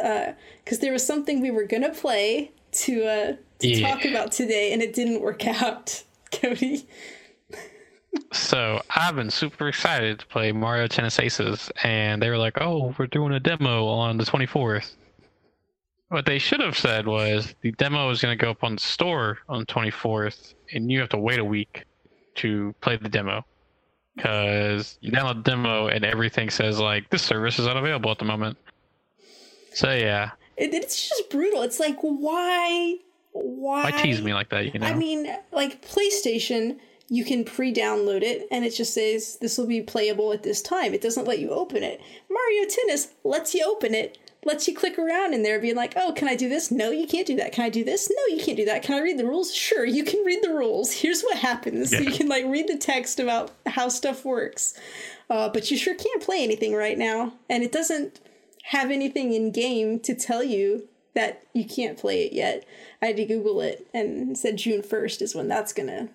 [0.65, 3.89] because there was something we were gonna play to uh, to Yeah.
[3.89, 6.03] talk about today, and it didn't work out.
[6.33, 6.87] Cody,
[8.33, 12.95] So I've been super excited to play Mario Tennis Aces, and they were like, "Oh,
[12.99, 14.95] we're doing a demo on the 24th."
[16.09, 18.81] What they should have said was the demo is going to go up on the
[18.81, 21.85] store on the 24th, and you have to wait a week
[22.37, 23.45] to play the demo
[24.17, 28.25] because you download the demo and everything says like this service is unavailable at the
[28.25, 28.57] moment.
[29.73, 31.63] So yeah, it, it's just brutal.
[31.63, 32.97] It's like why
[33.33, 34.73] why why tease me like that?
[34.73, 34.87] You know?
[34.87, 39.83] I mean, like PlayStation, you can pre-download it, and it just says this will be
[39.83, 40.95] playable at this time.
[40.95, 42.01] It doesn't let you open it.
[42.29, 46.13] Mario Tennis lets you open it, lets you click around in there, being like, "Oh,
[46.13, 46.71] can I do this?
[46.71, 47.53] No, you can't do that.
[47.53, 48.11] Can I do this?
[48.11, 48.83] No, you can't do that.
[48.83, 49.55] Can I read the rules?
[49.55, 50.93] Sure, you can read the rules.
[51.03, 51.93] Here's what happens.
[51.93, 52.01] Yeah.
[52.01, 54.75] You can like read the text about how stuff works,
[55.29, 58.21] uh, but you sure can't play anything right now, and it doesn't
[58.65, 62.65] have anything in game to tell you that you can't play it yet.
[63.03, 66.09] I had to Google it and it said June 1st is when that's gonna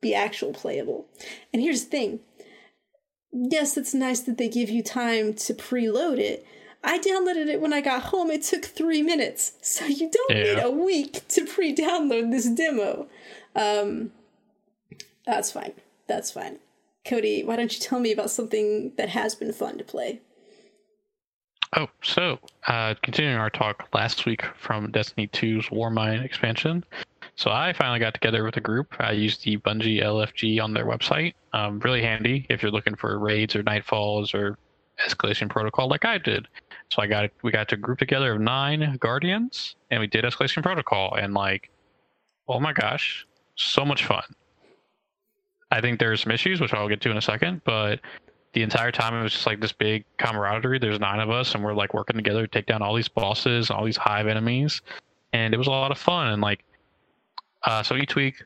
[0.00, 1.06] be actual playable.
[1.52, 2.20] And here's the thing
[3.32, 6.46] yes, it's nice that they give you time to preload it.
[6.84, 8.30] I downloaded it when I got home.
[8.30, 9.52] It took three minutes.
[9.62, 10.42] So you don't Yeah.
[10.54, 13.08] need a week to pre download this demo.
[13.54, 14.12] Um,
[15.24, 15.72] that's fine.
[16.08, 16.58] That's fine.
[17.06, 20.20] Cody, why don't you tell me about something that has been fun to play?
[21.74, 26.84] Oh, so uh, continuing our talk last week from Destiny 2's Warmind expansion.
[27.36, 28.94] So I finally got together with a group.
[29.00, 31.32] I used the Bungie LFG on their website.
[31.54, 34.58] Um, really handy if you're looking for raids or nightfalls or
[35.06, 36.46] escalation protocol like I did.
[36.90, 40.62] So I got we got to group together of nine guardians and we did escalation
[40.62, 41.70] protocol and like,
[42.48, 44.24] oh my gosh, so much fun.
[45.70, 48.00] I think there's some issues which I'll get to in a second, but
[48.52, 50.78] the entire time it was just like this big camaraderie.
[50.78, 53.70] There's nine of us, and we're like working together to take down all these bosses,
[53.70, 54.82] all these hive enemies,
[55.32, 56.28] and it was a lot of fun.
[56.28, 56.64] And like,
[57.62, 58.42] uh, so each week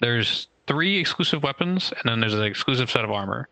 [0.00, 3.48] there's three exclusive weapons, and then there's an exclusive set of armor.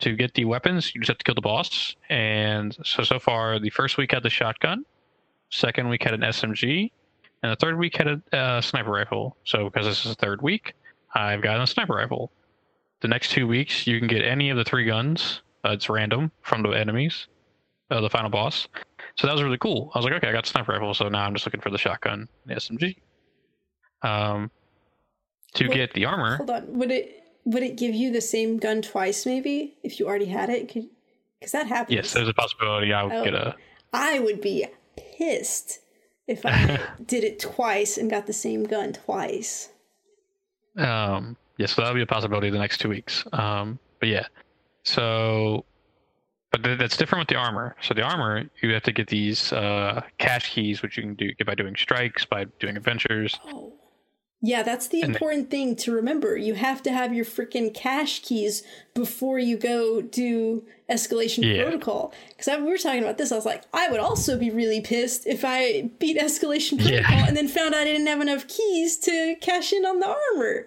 [0.00, 1.94] To get the weapons, you just have to kill the boss.
[2.08, 4.84] And so so far, the first week had the shotgun,
[5.50, 6.90] second week had an SMG,
[7.42, 9.36] and the third week had a uh, sniper rifle.
[9.44, 10.74] So because this is the third week,
[11.14, 12.32] I've gotten a sniper rifle
[13.02, 16.30] the next two weeks you can get any of the three guns uh, it's random
[16.42, 17.26] from the enemies
[17.90, 18.66] uh, the final boss
[19.16, 21.24] so that was really cool i was like okay i got sniper rifle so now
[21.24, 22.96] i'm just looking for the shotgun and the smg
[24.02, 24.50] um
[25.54, 26.78] to Well, get the armor Hold on.
[26.78, 30.48] Would it would it give you the same gun twice maybe if you already had
[30.48, 30.68] it?
[30.68, 31.94] Because that happens.
[31.94, 33.24] yes there's a possibility i would Oh.
[33.24, 33.54] get a
[33.92, 34.64] I would be
[35.18, 35.80] pissed
[36.26, 39.68] if I did it twice and got the same gun twice.
[40.78, 43.24] Um, yeah, so that'll be a possibility the next two weeks.
[43.32, 44.26] Um, but yeah,
[44.84, 45.64] so,
[46.50, 47.76] but th- that's different with the armor.
[47.80, 51.32] So the armor, you have to get these uh, cache keys, which you can do
[51.34, 53.38] get by doing strikes, by doing adventures.
[53.46, 53.72] Oh.
[54.44, 56.36] Yeah, that's the And they- important thing to remember.
[56.36, 61.62] You have to have your freaking cache keys before you go do escalation Yeah.
[61.62, 62.12] protocol.
[62.36, 65.28] Because we were talking about this, I was like, I would also be really pissed
[65.28, 67.02] if I beat escalation Yeah.
[67.06, 70.08] protocol and then found out I didn't have enough keys to cash in on the
[70.34, 70.66] armor.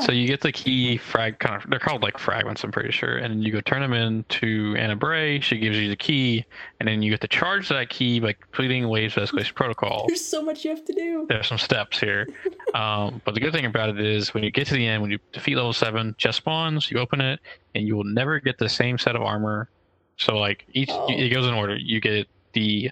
[0.00, 3.16] So you get the key frag kind of they're called like fragments, I'm pretty sure,
[3.16, 5.40] and then you go turn them in to Ana Bray.
[5.40, 6.44] She gives you the key,
[6.78, 10.04] and then you get to charge that key by completing waves of escalation protocol.
[10.08, 11.26] There's so much you have to do.
[11.28, 12.28] there's some steps here.
[12.74, 15.10] Um, but the good thing about it is when you get to the end, when
[15.10, 17.38] you defeat level seven, chest spawns, you open it,
[17.74, 19.68] and you will never get the same set of armor.
[20.16, 21.06] So like each, Oh.
[21.10, 21.76] it goes in order.
[21.76, 22.90] You get the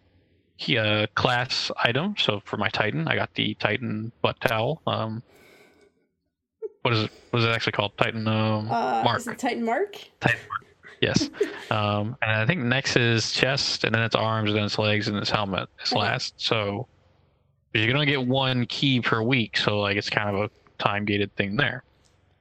[0.78, 2.14] uh, class item.
[2.18, 4.82] So for my Titan, I got the Titan butt towel.
[4.86, 5.22] Um,
[6.82, 7.10] what is it?
[7.30, 7.96] What is it actually called?
[7.96, 9.18] Titan um, Uh, mark.
[9.18, 9.96] Is it Titan Mark?
[10.20, 10.64] Titan mark.
[11.00, 11.30] Yes.
[11.70, 15.08] um, and I think next is chest, and then it's arms, and then it's legs,
[15.08, 15.68] and it's helmet.
[15.80, 16.00] It's Okay.
[16.00, 16.34] last.
[16.40, 16.86] So
[17.74, 19.56] you're gonna get one key per week.
[19.56, 20.50] So like it's kind of a
[20.82, 21.84] time gated thing there.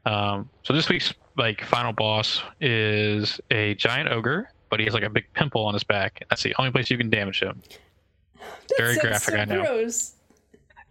[0.05, 5.03] Um, so this week's like final boss is a giant ogre, but he has like
[5.03, 6.23] a big pimple on his back.
[6.29, 7.61] That's the only place you can damage him.
[8.77, 9.61] Very graphic, so I know.
[9.61, 10.13] Gross.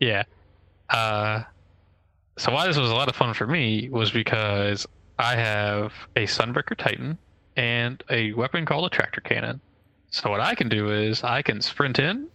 [0.01, 0.25] Yeah.
[0.91, 1.43] Uh,
[2.39, 4.87] so why this was a lot of fun for me was because
[5.19, 7.19] I have a Sunbreaker Titan
[7.57, 9.61] and a weapon called a tractor cannon.
[10.11, 12.29] So what I can do is I can sprint in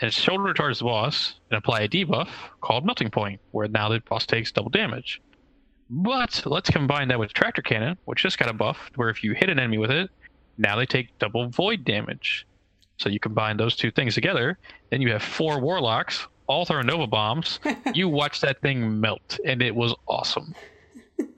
[0.00, 2.28] and shoulder towards the boss and apply a debuff
[2.62, 5.20] called Melting Point, where now the boss takes double damage.
[5.90, 9.34] But let's combine that with Tractor Cannon, which just got a buff where if you
[9.34, 10.10] hit an enemy with it,
[10.56, 12.46] now they take double void damage.
[12.96, 14.58] So you combine those two things together,
[14.90, 17.60] then you have four warlocks, all throwing Nova bombs.
[17.94, 20.52] you watch that thing melt, and it was awesome.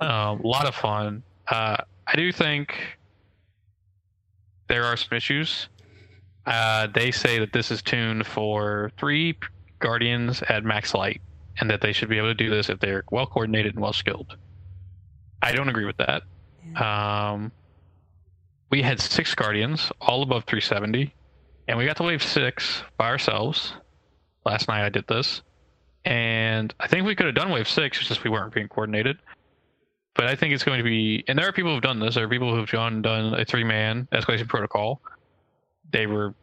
[0.00, 1.22] A lot of fun.
[1.48, 2.74] Uh, I do think
[4.68, 5.68] there are some issues.
[6.46, 9.38] Uh, they say that this is tuned for three
[9.80, 11.20] guardians at max light,
[11.60, 13.92] and that they should be able to do this if they're well coordinated and well
[13.92, 14.34] skilled.
[15.42, 16.22] I don't agree with that.
[16.82, 17.52] Um,
[18.70, 21.14] we had six guardians, all above 370,
[21.68, 23.74] and we got to wave six by ourselves.
[24.44, 25.42] Last night I did this,
[26.04, 29.18] and I think we could have done wave six, it's just we weren't being coordinated.
[30.14, 32.16] But I think it's going to be, and there are people who've done this.
[32.16, 35.00] There are people who've done done a three man escalation protocol.
[35.90, 36.34] They were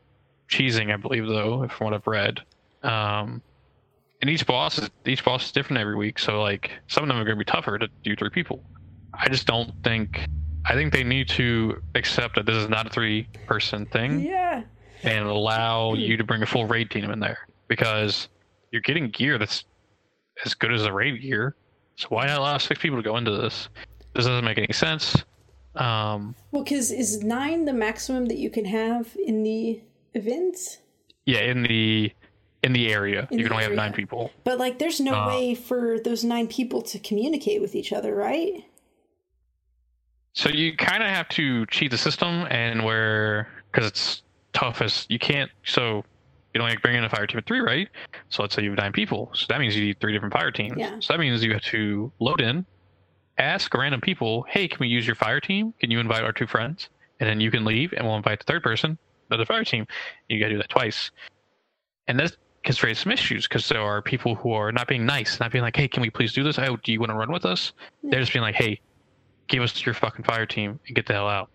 [0.49, 2.39] cheesing, I believe, though, from what I've read.
[2.83, 3.41] Um,
[4.21, 7.17] and each boss is each boss is different every week, so like some of them
[7.17, 8.63] are going to be tougher to do three people.
[9.13, 10.25] I just don't think.
[10.65, 14.63] I think they need to accept that this is not a three person thing Yeah.
[15.03, 18.27] and allow you to bring a full raid team in there because
[18.71, 19.63] you're getting gear that's
[20.45, 21.55] as good as the raid gear.
[21.95, 23.69] So why not allow six people to go into this?
[24.15, 25.15] This doesn't make any sense.
[25.75, 29.81] Um, Well, because is nine the maximum that you can have in the
[30.13, 30.57] event?
[31.25, 32.11] yeah, in the
[32.63, 34.31] in the area, In you the can only have nine people.
[34.43, 38.13] But like, there's no Uh, way for those nine people to communicate with each other,
[38.13, 38.65] right?
[40.33, 45.05] So you kind of have to cheat the system, and where because it's tough as
[45.09, 45.49] you can't.
[45.63, 46.03] So
[46.53, 47.87] you only bring in a fire team of three, right?
[48.29, 49.29] So let's say you have nine people.
[49.33, 50.75] So that means you need three different fire teams.
[50.77, 50.99] Yeah.
[50.99, 52.65] So that means you have to load in,
[53.37, 55.73] ask random people, "Hey, can we use your fire team?
[55.79, 58.45] Can you invite our two friends?" And then you can leave, and we'll invite the
[58.45, 58.97] third person,
[59.29, 59.85] another fire team.
[60.27, 61.11] You got to do that twice,
[62.07, 65.39] and that can raise some issues because there are people who are not being nice,
[65.39, 66.57] not being like, "Hey, can we please do this?
[66.59, 68.81] Oh, do you want to run with us?" They're just being like, "Hey,
[69.49, 71.49] give us your fucking fire team and get the hell out.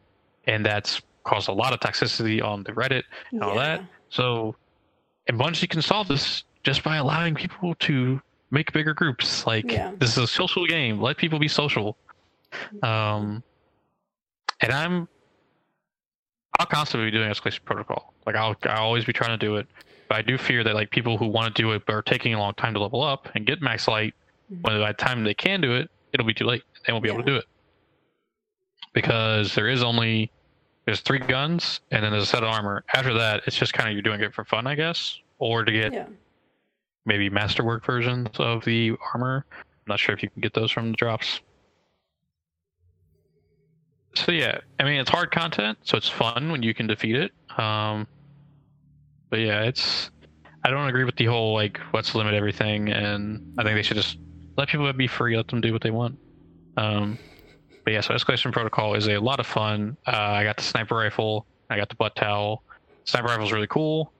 [0.46, 3.80] And that's caused a lot of toxicity on the Reddit and all that.
[4.10, 4.54] So,
[5.26, 9.46] and Bungie can solve this just by allowing people to make bigger groups.
[9.46, 9.92] Like, Yeah.
[9.98, 11.00] this is a social game.
[11.00, 11.96] Let people be social.
[12.82, 13.42] Um,
[14.60, 15.08] and I'm,
[16.58, 18.14] I'll constantly be doing escalation protocol.
[18.26, 19.66] Like, I'll, I'll always be trying to do it.
[20.08, 22.34] But I do fear that, like, people who want to do it but are taking
[22.34, 24.14] a long time to level up and get max light,
[24.48, 26.62] when by the time they can do it, it'll be too late.
[26.86, 27.44] They won't be able to do it
[28.92, 30.30] because there is only
[30.86, 32.84] there's three guns and then there's a set of armor.
[32.94, 35.72] After that, it's just kind of you're doing it for fun, I guess, or to
[35.72, 36.06] get Yeah.
[37.06, 39.46] maybe masterwork versions of the armor.
[39.50, 41.40] I'm not sure if you can get those from the drops.
[44.14, 47.32] So yeah, I mean it's hard content, so it's fun when you can defeat it.
[47.58, 48.06] Um,
[49.30, 50.10] but yeah, it's
[50.62, 53.96] I don't agree with the whole like let's limit everything, and I think they should
[53.96, 54.18] just
[54.56, 56.16] let people be free, let them do what they want.
[56.76, 57.18] Um,
[57.84, 59.96] but yeah, so escalation protocol is a lot of fun.
[60.06, 62.62] Uh, I got the sniper rifle, I got the butt towel.
[63.04, 64.12] Sniper rifle is really cool.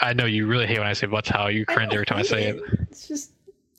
[0.00, 1.50] I know you really hate when I say butt towel.
[1.50, 2.62] You cringe every time I say it.
[2.90, 3.32] It's just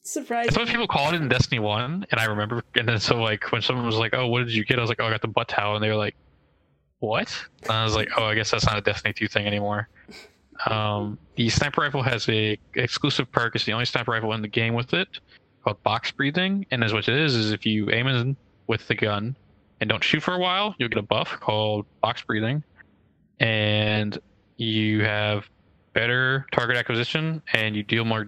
[0.03, 0.47] surprising.
[0.47, 2.63] That's what people call it in Destiny One, and I remember.
[2.75, 4.89] And then so like when someone was like, "Oh, what did you get?" I was
[4.89, 6.15] like, "Oh, I got the butt towel," and they were like,
[6.99, 9.89] "What?" And I was like, "Oh, I guess that's not a Destiny Two thing anymore."
[10.67, 13.55] Um, the sniper rifle has a exclusive perk.
[13.55, 15.19] It's the only sniper rifle in the game with it,
[15.63, 16.65] called box breathing.
[16.71, 19.35] And as what it is is if you aim in with the gun
[19.81, 22.63] and don't shoot for a while, you'll get a buff called box breathing,
[23.39, 24.17] and
[24.57, 25.45] you have
[25.93, 28.27] better target acquisition and you deal more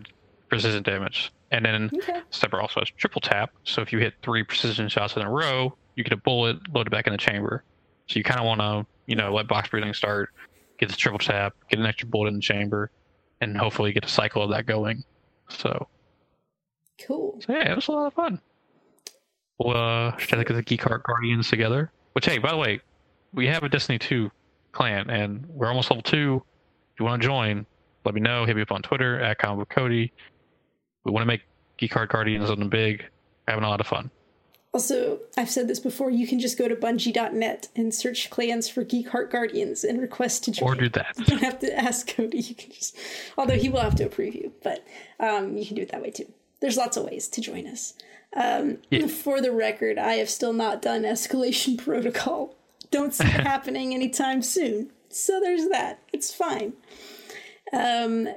[0.49, 1.31] precision damage.
[1.51, 2.21] And then Okay.
[2.29, 5.75] Sniper also has triple tap, so if you hit three precision shots in a row,
[5.95, 7.63] you get a bullet loaded back in the chamber.
[8.07, 10.29] So you kind of want to, you know, let box breathing start,
[10.79, 12.91] get the triple tap, get an extra bullet in the chamber,
[13.41, 15.03] and hopefully get a cycle of that going.
[15.49, 15.87] So,
[17.05, 17.39] Cool.
[17.45, 18.41] so yeah, it was a lot of fun.
[19.59, 21.91] We'll uh, try to get the Geek Art Guardians together.
[22.13, 22.79] Which, hey, by the way,
[23.33, 24.31] we have a Destiny 2
[24.71, 26.41] clan, and we're almost level 2.
[26.93, 27.65] If you want to join,
[28.05, 28.45] let me know.
[28.45, 30.11] Hit me up on Twitter, at Comic Cody.
[31.03, 31.41] We want to make
[31.77, 33.05] Geek Art Guardians something big.
[33.47, 34.11] Having a lot of fun.
[34.73, 38.83] Also, I've said this before, you can just go to bungie.net and search clans for
[38.83, 40.69] Geek Art Guardians and request to join.
[40.69, 41.15] Or do that.
[41.17, 42.39] You don't have to ask Cody.
[42.39, 42.95] You can just,
[43.37, 44.85] although he will have to approve you, but
[45.19, 46.31] um, you can do it that way too.
[46.59, 47.93] There's lots of ways to join us.
[48.35, 49.07] Um, Yeah.
[49.07, 52.55] For the record, I have still not done escalation protocol.
[52.91, 54.91] Don't see it happening anytime soon.
[55.09, 55.99] So there's that.
[56.13, 56.73] It's fine.
[57.73, 58.27] Um,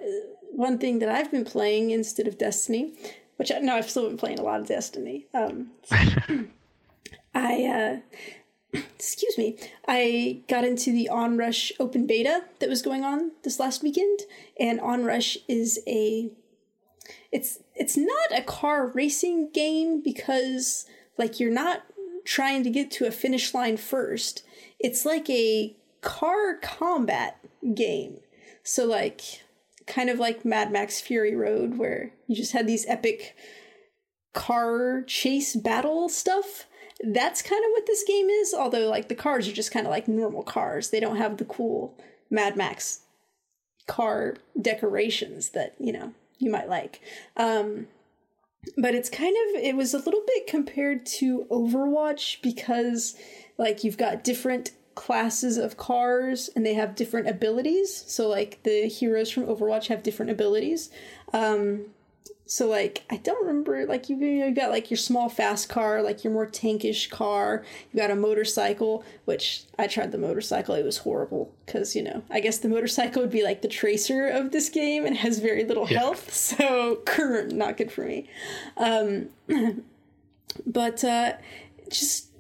[0.53, 2.93] one thing that I've been playing instead of Destiny,
[3.37, 5.27] which I no, I've still been playing a lot of Destiny.
[5.35, 5.71] Um,
[7.35, 8.01] I
[8.75, 9.57] uh, excuse me,
[9.87, 14.21] I got into the Onrush open beta that was going on this last weekend,
[14.59, 16.31] and Onrush is a
[17.33, 20.85] it's it's not a car racing game because
[21.17, 21.83] like you're not
[22.27, 24.45] trying to get to a finish line first.
[24.79, 27.39] It's like a car combat
[27.75, 28.19] game.
[28.63, 29.23] So like
[29.87, 33.35] kind of like Mad Max Fury Road where you just had these epic
[34.35, 36.67] car chase battle stuff.
[37.03, 39.91] That's kind of what this game is, although like the cars are just kind of
[39.91, 40.91] like normal cars.
[40.91, 41.97] They don't have the cool
[42.29, 43.01] Mad Max
[43.87, 47.01] car decorations that, you know, you might like.
[47.37, 47.87] Um
[48.77, 53.15] but it's kind of it was a little bit compared to Overwatch because
[53.57, 58.05] like you've got different classes of cars and they have different abilities.
[58.07, 60.91] So like the heroes from Overwatch have different abilities.
[61.33, 61.87] Um
[62.53, 66.25] so like I don't remember like you you got like your small fast car, like
[66.25, 67.65] your more tankish car.
[67.93, 70.75] You got a motorcycle, which I tried the motorcycle.
[70.75, 74.27] It was horrible because you know I guess the motorcycle would be like the tracer
[74.27, 76.01] of this game and has very little Yeah.
[76.01, 76.35] health.
[76.35, 78.29] So current, not good for me.
[78.77, 79.29] Um,
[80.67, 81.35] but uh,
[81.89, 82.31] just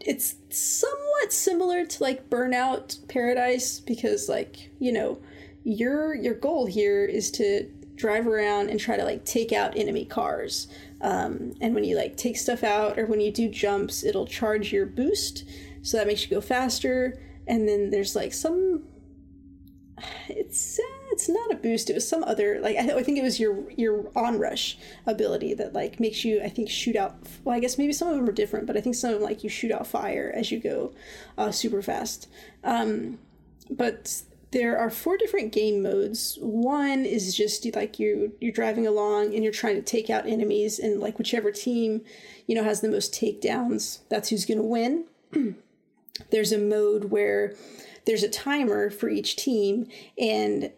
[0.00, 5.20] it's somewhat similar to like Burnout Paradise because like you know
[5.62, 10.04] your your goal here is to drive around and try to like take out enemy
[10.04, 10.68] cars.
[11.00, 14.72] Um, and when you like take stuff out or when you do jumps, it'll charge
[14.72, 15.44] your boost,
[15.82, 17.20] so that makes you go faster.
[17.46, 18.84] And then there's like some
[20.28, 20.82] it's uh,
[21.12, 21.90] it's not a boost.
[21.90, 25.54] It was some other like I, th- I think it was your your onrush ability
[25.54, 27.16] that like makes you I think shoot out.
[27.44, 29.24] Well, I guess maybe some of them are different, but I think some of them
[29.24, 30.92] like you shoot out fire as you go
[31.36, 32.28] uh, super fast.
[32.64, 33.18] Um,
[33.70, 36.38] but there are four different game modes.
[36.40, 40.78] One is just like you you're driving along and you're trying to take out enemies,
[40.78, 42.02] and like whichever team
[42.46, 45.04] you know has the most takedowns, that's who's going to win.
[46.30, 47.54] There's a mode where
[48.08, 49.86] there's a timer for each team.
[50.18, 50.72] And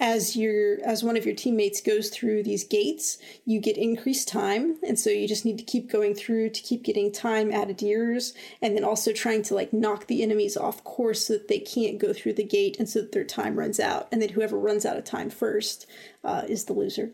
[0.00, 4.78] as your as one of your teammates goes through these gates you get increased time.
[4.82, 7.86] And so you just need to keep going through to keep getting time added to
[7.86, 11.60] yours and then also trying to like knock the enemies off course so that they
[11.60, 14.58] can't go through the gate and so that their time runs out and then whoever
[14.58, 15.86] runs out of time first
[16.24, 17.12] uh, is the loser.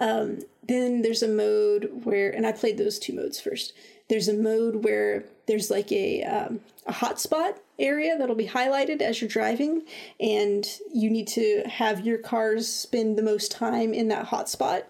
[0.00, 3.74] Um, then there's a mode where and i played those two modes first.
[4.08, 9.20] There's a mode where there's like a um, a hotspot area that'll be highlighted as
[9.20, 9.82] you're driving,
[10.20, 14.84] and you need to have your cars spend the most time in that hotspot.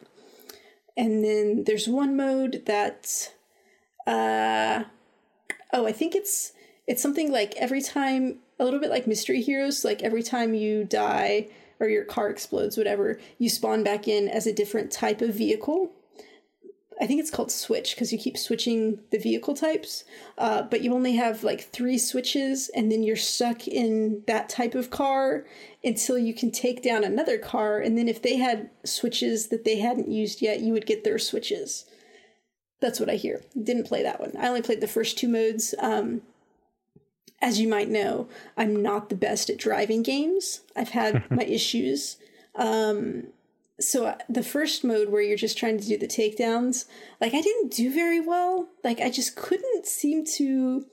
[0.97, 3.33] And then there's one mode that,
[4.07, 4.85] uh,
[5.73, 6.53] oh, I think it's
[6.87, 10.85] it's something like every time a little bit like Mystery Heroes, like every time you
[10.85, 11.49] die
[11.81, 15.93] or your car explodes, whatever, you spawn back in as a different type of vehicle.
[17.01, 20.05] I think it's called switch because you keep switching the vehicle types,
[20.39, 24.75] uh, but you only have like three switches, and then you're stuck in that type
[24.75, 25.45] of car
[25.83, 27.79] until you can take down another car.
[27.79, 31.19] And then if they had switches that they hadn't used yet, you would get their
[31.19, 31.87] switches.
[32.81, 33.43] That's what I hear.
[33.61, 34.33] Didn't play that one.
[34.39, 35.75] I only played the first two modes.
[35.79, 36.23] Um,
[37.41, 40.61] as you might know, I'm not the best at driving games.
[40.77, 42.17] I've had my issues.
[42.55, 43.29] Um,
[43.83, 46.87] so uh, the first mode where you're just trying to do the takedowns,
[47.21, 48.69] like I didn't do very well.
[48.85, 50.87] Like I just couldn't seem to.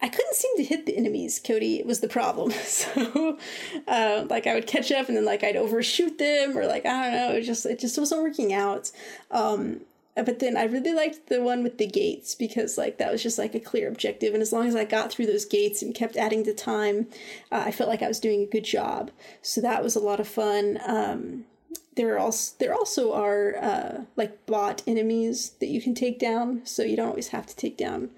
[0.00, 1.78] I couldn't seem to hit the enemies, Cody.
[1.78, 2.52] It was the problem.
[2.62, 3.38] So,
[3.86, 7.10] uh, like I would catch up and then like I'd overshoot them, or like I
[7.10, 8.90] don't know, it just it just wasn't working out.
[9.30, 9.82] Um,
[10.14, 13.38] but then I really liked the one with the gates because like that was just
[13.38, 16.16] like a clear objective, and as long as I got through those gates and kept
[16.16, 17.06] adding the time,
[17.50, 19.10] uh, I felt like I was doing a good job.
[19.40, 20.78] So that was a lot of fun.
[20.86, 21.44] Um,
[21.96, 26.62] there are also there also are uh, like bot enemies that you can take down,
[26.64, 28.10] so you don't always have to take down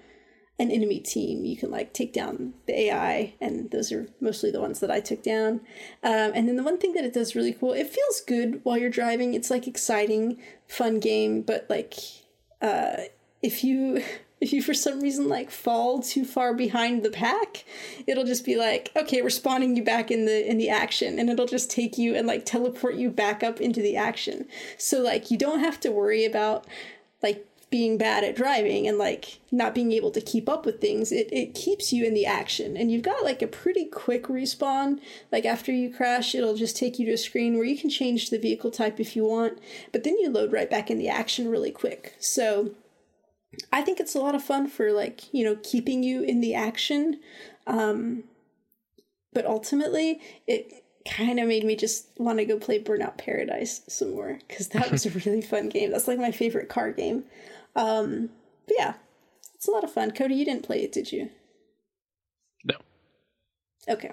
[0.57, 1.43] an enemy team.
[1.43, 4.99] You can like take down the AI, and those are mostly the ones that I
[4.99, 5.61] took down.
[6.03, 8.77] Um, and then the one thing that it does really cool, it feels good while
[8.77, 9.33] you're driving.
[9.33, 11.95] It's like exciting, fun game, but like
[12.61, 12.97] uh,
[13.41, 14.03] if you
[14.41, 17.63] if you for some reason like fall too far behind the pack
[18.05, 21.29] it'll just be like okay we're spawning you back in the in the action and
[21.29, 24.45] it'll just take you and like teleport you back up into the action
[24.77, 26.65] so like you don't have to worry about
[27.23, 31.11] like being bad at driving and like not being able to keep up with things,
[31.11, 32.77] it, it keeps you in the action.
[32.77, 34.99] And you've got like a pretty quick respawn.
[35.31, 38.29] Like after you crash, it'll just take you to a screen where you can change
[38.29, 39.59] the vehicle type if you want,
[39.91, 42.15] but then you load right back in the action really quick.
[42.17, 42.71] So
[43.71, 46.55] I think it's a lot of fun for like, you know, keeping you in the
[46.55, 47.19] action.
[47.67, 48.23] Um,
[49.33, 50.71] but ultimately, it
[51.07, 54.91] kind of made me just want to go play Burnout Paradise some more because that
[54.91, 55.91] was a really fun game.
[55.91, 57.25] That's like my favorite car game.
[57.75, 58.29] Um,
[58.67, 58.93] but yeah,
[59.55, 60.11] it's a lot of fun.
[60.11, 61.29] Cody, you didn't play it, did you?
[62.63, 62.75] No.
[63.89, 64.11] Okay.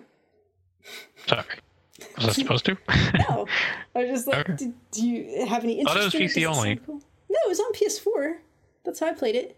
[1.27, 1.45] Sorry.
[2.17, 2.77] Was I supposed to?
[3.29, 3.47] no.
[3.95, 4.57] I was just like, Okay.
[4.57, 5.97] did, do you have any interest?
[5.97, 6.35] Oh, that was?
[6.35, 6.77] PC only.
[6.77, 6.97] cool?
[7.31, 8.35] No, it was on PS4.
[8.85, 9.57] That's how I played it.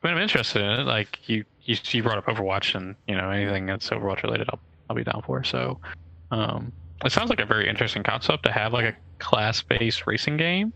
[0.00, 0.84] But I'm interested in it.
[0.84, 4.60] Like you, you, you brought up Overwatch, and you know anything that's Overwatch related, I'll,
[4.88, 5.44] I'll be down for.
[5.44, 5.78] So,
[6.30, 6.72] um,
[7.04, 10.72] it sounds like a very interesting concept to have like a class-based racing game,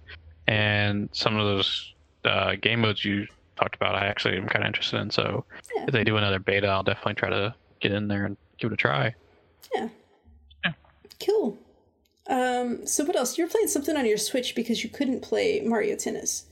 [0.46, 3.26] and some of those uh, game modes you
[3.56, 5.10] talked about, I actually am kind of interested in.
[5.10, 5.44] So,
[5.76, 5.84] Yeah.
[5.86, 8.74] if they do another beta, I'll definitely try to get in there and give it
[8.74, 9.14] a try.
[9.74, 9.88] Yeah.
[10.64, 10.72] yeah.
[11.24, 11.56] Cool.
[12.28, 13.36] Um, so what else?
[13.38, 16.46] You're playing something on your Switch because you couldn't play Mario Tennis.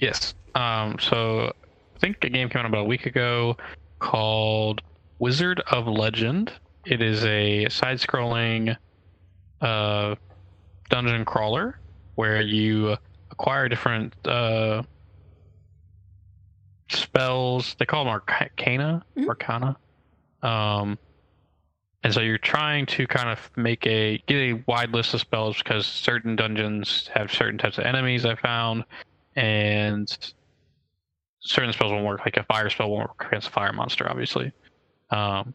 [0.00, 0.34] Yes.
[0.54, 1.52] Um, so
[1.96, 3.56] I think a game came out about a week ago
[3.98, 4.80] called
[5.18, 6.52] Wizard of Legend.
[6.86, 8.76] It is a side-scrolling
[9.60, 10.14] uh,
[10.88, 11.78] dungeon crawler
[12.14, 12.96] where you
[13.30, 14.82] acquire different uh,
[16.90, 17.76] spells.
[17.78, 19.04] They call them arcana.
[19.16, 19.28] Mhm.
[19.28, 19.76] Arcana.
[20.42, 20.98] Um,
[22.02, 25.58] and so you're trying to kind of make a get a wide list of spells
[25.58, 28.84] because certain dungeons have certain types of enemies I found,
[29.36, 30.32] and
[31.40, 32.20] certain spells won't work.
[32.24, 34.52] Like a fire spell won't work against a fire monster, obviously.
[35.10, 35.54] Um,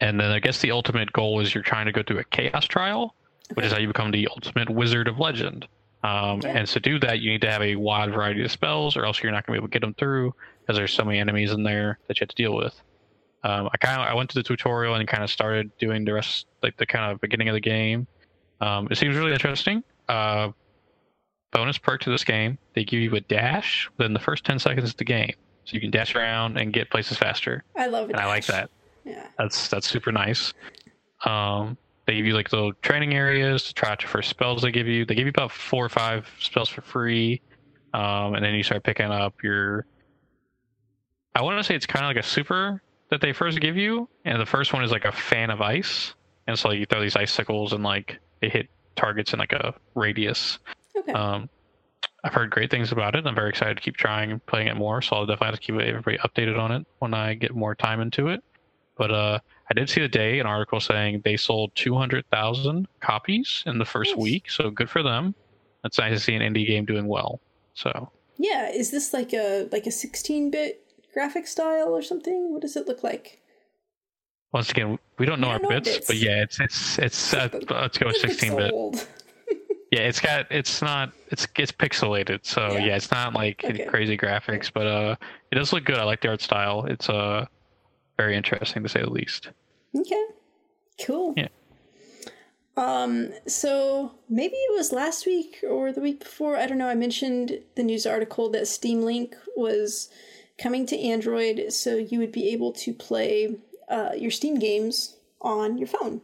[0.00, 2.64] and then I guess the ultimate goal is you're trying to go through a chaos
[2.64, 3.14] trial,
[3.54, 5.66] which is how you become the ultimate wizard of legend.
[6.02, 6.56] Um, Yeah.
[6.56, 9.22] And to do that, you need to have a wide variety of spells, or else
[9.22, 11.52] you're not going to be able to get them through because there's so many enemies
[11.52, 12.80] in there that you have to deal with.
[13.42, 16.14] Um, I kind of I went to the tutorial and kind of started doing the
[16.14, 18.06] rest, like the kind of beginning of the game.
[18.60, 19.82] Um, it seems really interesting.
[20.08, 20.50] Uh,
[21.52, 24.90] bonus perk to this game: they give you a dash within the first ten seconds
[24.90, 25.32] of the game,
[25.64, 27.64] so you can dash around and get places faster.
[27.76, 28.12] I love it.
[28.12, 28.70] And I like that.
[29.04, 29.26] Yeah.
[29.38, 30.52] That's that's super nice.
[31.24, 31.76] Um,
[32.06, 34.62] they give you like little training areas to try out your first spells.
[34.62, 37.40] They give you they give you about four or five spells for free,
[37.94, 39.86] um, and then you start picking up your.
[41.34, 44.08] I want to say it's kind of like a super that they first give you,
[44.24, 46.14] and the first one is like a fan of ice,
[46.46, 50.58] and so you throw these icicles and like they hit targets in like a radius.
[51.00, 51.12] Okay.
[51.12, 51.48] Um,
[52.22, 53.26] I've heard great things about it.
[53.26, 55.00] I'm very excited to keep trying and playing it more.
[55.00, 58.00] So I'll definitely have to keep everybody updated on it when I get more time
[58.00, 58.44] into it.
[58.98, 59.38] But uh,
[59.70, 64.22] I did see today an article saying they sold 200,000 copies in the first nice.
[64.22, 64.50] week.
[64.50, 65.34] So good for them.
[65.84, 67.40] It's nice to see an indie game doing well.
[67.72, 70.82] So yeah, is this like a like a 16-bit
[71.12, 72.52] graphic style or something?
[72.52, 73.40] What does it look like?
[74.52, 76.98] Once again, we don't know, we don't our, know bits, bits, but yeah, it's it's
[76.98, 79.06] it's uh, let's go with 16-bit.
[79.90, 82.86] Yeah, it's got it's not it's it's pixelated, so Yeah.
[82.86, 83.86] yeah, it's not like Okay.
[83.86, 85.16] crazy graphics, but uh,
[85.50, 85.96] it does look good.
[85.98, 86.84] I like the art style.
[86.86, 87.46] It's uh
[88.16, 89.50] very interesting to say the least.
[89.96, 90.24] Okay.
[91.04, 91.34] Cool.
[91.36, 91.48] Yeah.
[92.76, 96.94] Um, so maybe it was last week or the week before, I don't know, I
[96.94, 100.08] mentioned the news article that Steam Link was
[100.58, 103.56] coming to Android so you would be able to play
[103.88, 106.20] uh, your Steam games on your phone.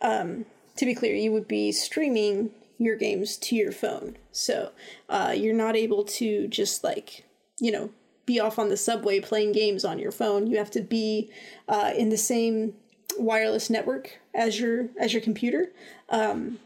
[0.00, 0.44] Um,
[0.76, 4.16] to be clear, you would be streaming your games to your phone.
[4.32, 4.70] So
[5.08, 7.24] uh, you're not able to just like,
[7.60, 7.90] you know,
[8.24, 10.46] be off on the subway playing games on your phone.
[10.46, 11.30] You have to be
[11.68, 12.74] uh, in the same
[13.18, 15.72] wireless network as your as your computer.
[16.08, 16.58] Um,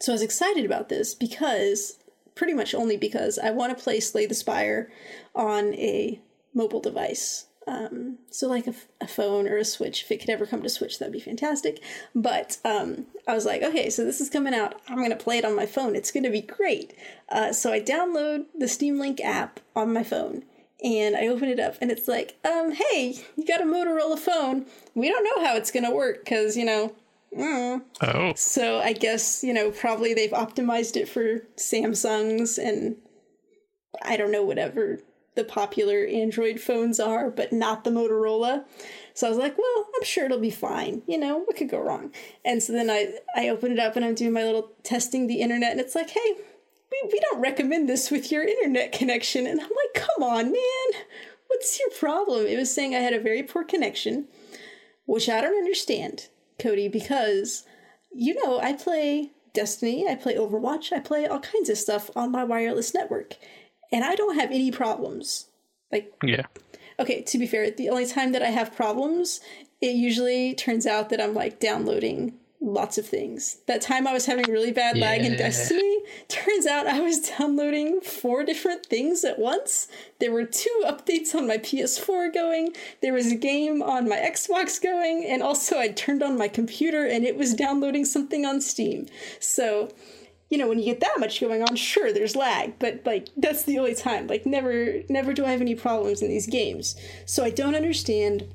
[0.00, 1.98] so I was excited about this because
[2.34, 4.90] pretty much only because I want to play Slay the Spire
[5.34, 6.20] on a
[6.52, 7.46] mobile device.
[7.66, 10.62] Um, so like a, f- a phone or a Switch, if it could ever come
[10.62, 11.80] to Switch, that'd be fantastic.
[12.14, 14.80] But um, I was like, okay, so this is coming out.
[14.88, 15.96] I'm gonna play it on my phone.
[15.96, 16.92] It's gonna be great.
[17.30, 20.44] Uh, so I download the Steam Link app on my phone,
[20.82, 24.66] and I open it up, and it's like, um, hey, you got a Motorola phone.
[24.94, 26.94] We don't know how it's gonna work because you know.
[27.34, 32.96] mm, Oh, so I guess, you know, probably they've optimized it for Samsungs and
[34.02, 35.00] I don't know, whatever
[35.34, 38.64] the popular Android phones are, but not the Motorola.
[39.14, 41.02] So I was like, well, I'm sure it'll be fine.
[41.06, 42.12] You know, what could go wrong?
[42.44, 45.40] And so then I, I open it up and I'm doing my little testing the
[45.40, 46.34] internet and it's like, hey,
[46.90, 49.46] we, we don't recommend this with your internet connection.
[49.46, 51.02] And I'm like, come on, man.
[51.48, 52.46] What's your problem?
[52.46, 54.28] It was saying I had a very poor connection,
[55.06, 56.28] which I don't understand,
[56.58, 57.64] Cody, because
[58.14, 62.30] you know, I play Destiny, I play Overwatch, I play all kinds of stuff on
[62.30, 63.36] my wireless network.
[63.94, 65.46] And I don't have any problems.
[65.92, 66.46] Like, Yeah.
[66.98, 69.40] okay, to be fair, the only time that I have problems,
[69.80, 73.58] it usually turns out that I'm like downloading lots of things.
[73.66, 78.00] That time I was having really bad lag in Destiny, turns out I was downloading
[78.00, 79.86] four different things at once.
[80.18, 84.82] There were two updates on my PS4 going, there was a game on my Xbox
[84.82, 89.06] going, and also I turned on my computer and it was downloading something on Steam.
[89.38, 89.90] So,
[90.54, 93.64] you know, when you get that much going on, sure, there's lag, but like that's
[93.64, 94.28] the only time.
[94.28, 96.94] Like never never do I have any problems in these games.
[97.26, 98.46] So I don't understand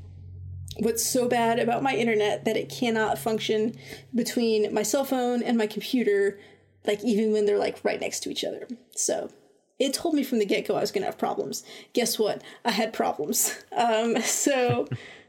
[0.78, 3.76] what's so bad about my internet that it cannot function
[4.16, 6.40] between my cell phone and my computer
[6.88, 8.66] like even when they're like right next to each other.
[8.96, 9.30] So
[9.78, 11.66] it told me from the get-go I was going to have problems.
[11.92, 12.42] Guess what?
[12.64, 13.62] I had problems.
[13.76, 14.88] Um, so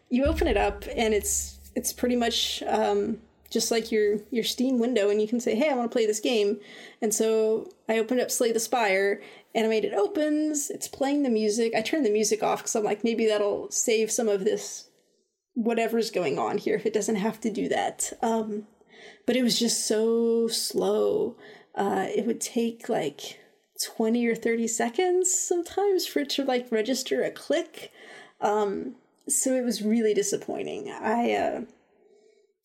[0.08, 3.18] you open it up and it's it's pretty much um,
[3.50, 6.06] just like your your Steam window, and you can say, "Hey, I want to play
[6.06, 6.60] this game."
[7.02, 9.20] And so I opened up Slay the Spire,
[9.54, 10.70] animated opens.
[10.70, 11.74] It's playing the music.
[11.74, 14.88] I turned the music off because I'm like, maybe that'll save some of this
[15.54, 18.12] whatever's going on here if it doesn't have to do that.
[18.22, 18.66] Um,
[19.26, 21.36] but it was just so slow.
[21.74, 23.40] Uh, it would take like
[23.84, 27.90] 20 or 30 seconds sometimes for it to like register a click.
[28.40, 28.96] Um,
[29.28, 30.90] so it was really disappointing.
[30.90, 31.60] I uh,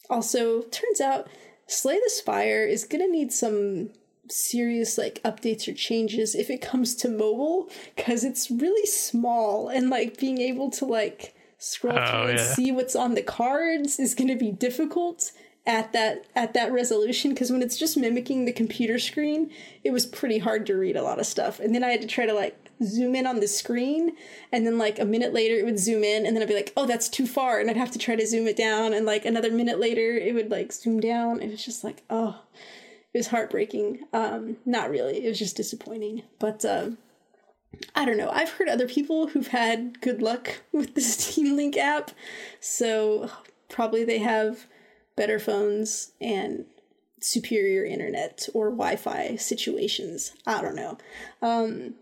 [0.10, 1.28] also turns out
[1.68, 3.90] Slay the Spire is gonna need some
[4.28, 9.90] serious like updates or changes if it comes to mobile because it's really small and
[9.90, 12.54] like being able to like scroll Oh, through and yeah.
[12.54, 15.32] see what's on the cards is going to be difficult
[15.68, 19.52] at that at that resolution because when it's just mimicking the computer screen
[19.84, 22.08] it was pretty hard to read a lot of stuff and then i had to
[22.08, 24.16] try to like zoom in on the screen
[24.52, 26.74] and then like a minute later it would zoom in and then i'd be like
[26.76, 29.26] oh that's too far and i'd have to try to zoom it down and like
[29.26, 32.42] another minute later it would like zoom down it was just like oh
[33.14, 36.98] it was heartbreaking um not really it was just disappointing but um
[37.94, 38.30] I don't know.
[38.30, 42.12] I've heard other people who've had good luck with the Steam Link app,
[42.62, 43.30] so
[43.70, 44.66] probably they have
[45.16, 46.66] better phones and
[47.22, 50.34] superior internet or Wi-Fi situations.
[50.46, 50.98] I don't know.
[51.42, 51.96] Um,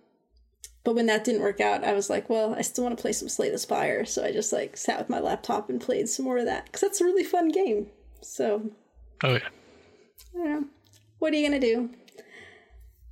[0.83, 3.13] but when that didn't work out, I was like, well, I still want to play
[3.13, 6.25] some Slay the Spire, so I just like sat with my laptop and played some
[6.25, 7.87] more of that because that's a really fun game.
[8.21, 8.71] So
[9.23, 9.47] Oh yeah.
[10.35, 10.67] I don't know.
[11.19, 11.89] What are you gonna do?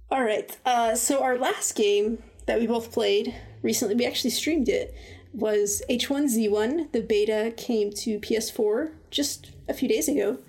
[0.10, 0.56] All right.
[0.66, 4.94] Uh, so our last game that we both played recently, we actually streamed it,
[5.34, 6.92] was H1Z1.
[6.92, 10.40] The beta came to PS4 just a few days ago,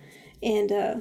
[0.43, 0.95] and uh,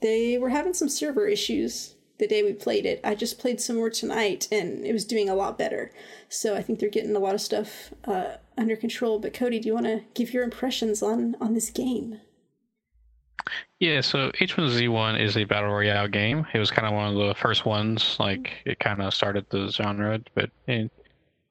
[0.00, 3.00] they were having some server issues the day we played it.
[3.02, 5.92] I just played some more tonight, and it was doing a lot better.
[6.28, 9.18] So I think they're getting a lot of stuff uh, under control.
[9.18, 12.20] But Cody, do you want to give your impressions on on this game?
[13.80, 16.46] Yeah, so H1Z1 is a battle royale game.
[16.54, 19.68] It was kind of one of the first ones, like it kind of started the
[19.68, 20.86] genre, but eh,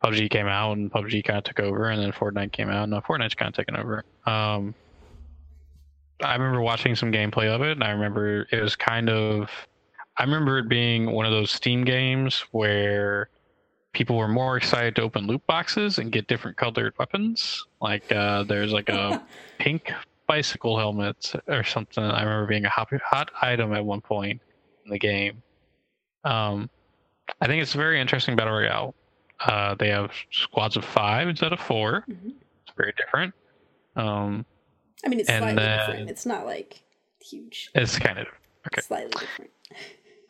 [0.03, 2.93] PUBG came out and PUBG kind of took over, and then Fortnite came out, and
[3.03, 4.03] Fortnite's kind of taken over.
[4.25, 4.73] Um,
[6.21, 9.49] I remember watching some gameplay of it, and I remember it was kind of,
[10.17, 13.29] I remember it being one of those Steam games where
[13.93, 17.65] people were more excited to open loot boxes and get different colored weapons.
[17.81, 19.23] Like uh, there's like a
[19.59, 19.91] pink
[20.27, 22.03] bicycle helmet or something.
[22.03, 24.41] I remember being a hot, hot item at one point
[24.85, 25.41] in the game.
[26.23, 26.69] Um,
[27.41, 28.95] I think it's a very interesting battle royale.
[29.39, 32.33] Uh, they have squads of five instead of 4 Mhm.
[32.65, 33.33] It's very different.
[33.95, 34.45] Um,
[35.05, 36.09] I mean, it's slightly then- different.
[36.09, 36.81] It's not like
[37.21, 37.69] huge.
[37.75, 38.27] it's kind of
[38.67, 38.81] Okay.
[38.81, 39.51] Slightly different.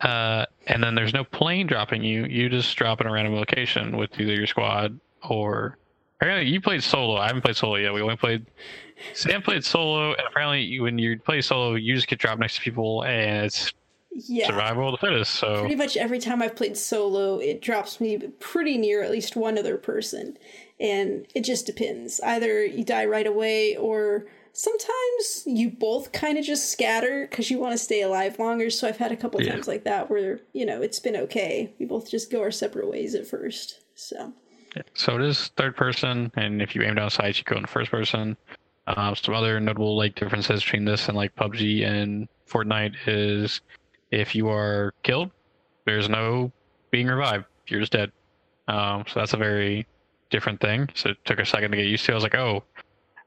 [0.03, 2.25] Uh, and then there's no plane dropping you.
[2.25, 5.77] You just drop in a random location with either your squad or.
[6.19, 7.17] Apparently, you played solo.
[7.17, 7.93] I haven't played solo yet.
[7.93, 8.45] We only played.
[9.13, 12.55] Sam played solo, and apparently, you, when you play solo, you just get dropped next
[12.55, 13.73] to people, and it's
[14.11, 14.47] Yeah.
[14.47, 15.33] survival of the fittest.
[15.35, 19.35] So Pretty much every time I've played solo, it drops me pretty near at least
[19.35, 20.37] one other person.
[20.79, 22.21] And it just depends.
[22.21, 27.59] Either you die right away, or sometimes you both kind of just scatter because you
[27.59, 28.69] want to stay alive longer.
[28.69, 29.53] So I've had a couple Yeah.
[29.53, 31.73] times like that where, you know, it's been okay.
[31.79, 33.79] We both just go our separate ways at first.
[33.95, 34.33] So,
[34.95, 37.91] So it is third person, and if you aim down sights, you go in first
[37.91, 38.35] person.
[38.87, 43.61] Um, some other notable like differences between this and like PUBG and Fortnite is
[44.11, 45.31] if you are killed,
[45.85, 46.51] there's no
[46.91, 47.45] being revived.
[47.67, 48.11] You're just dead.
[48.67, 49.87] Um, so that's a very
[50.31, 50.89] different thing.
[50.95, 52.11] So it took a second to get used to.
[52.11, 52.63] I was like, oh,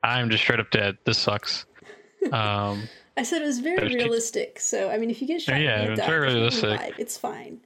[0.03, 0.99] I'm just straight up dead.
[1.05, 1.67] This sucks.
[2.33, 4.61] Um, I said it was very realistic.
[4.61, 6.81] So, I mean, if you get shot, Yeah, it's very realistic.
[6.99, 7.61] It's fine.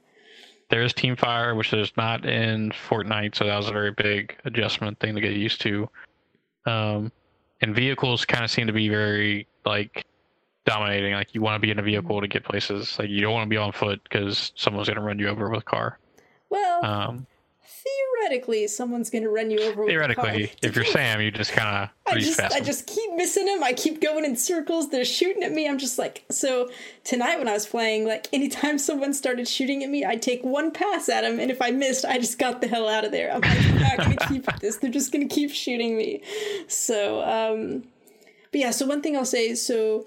[0.69, 4.37] there is team fire which is not in fortnite so that was a very big
[4.45, 5.89] adjustment thing to get used to
[6.65, 7.11] um
[7.61, 10.05] and vehicles kind of seem to be very like
[10.65, 11.13] dominating.
[11.13, 12.97] Like you want to be in a vehicle to get places.
[12.97, 15.59] Like you don't want to be on foot because someone's gonna run you over with
[15.61, 15.99] a car.
[16.49, 17.27] Well, Um,
[17.83, 19.85] theoretically, someone's going to run you over.
[19.85, 23.63] theoretically, if you're Sam, you just kind of I just, I just keep missing them.
[23.63, 24.89] I keep going in circles.
[24.89, 25.67] They're shooting at me.
[25.67, 26.69] I'm just like, so
[27.03, 30.71] tonight when I was playing, like anytime someone started shooting at me, I'd take one
[30.71, 33.31] pass at them, and if I missed, I just got the hell out of there.
[33.31, 34.77] I'm like, I'm not gonna keep this.
[34.77, 36.21] They're just gonna keep shooting me.
[36.67, 37.83] So, um,
[38.51, 38.71] but yeah.
[38.71, 40.05] So one thing I'll say, so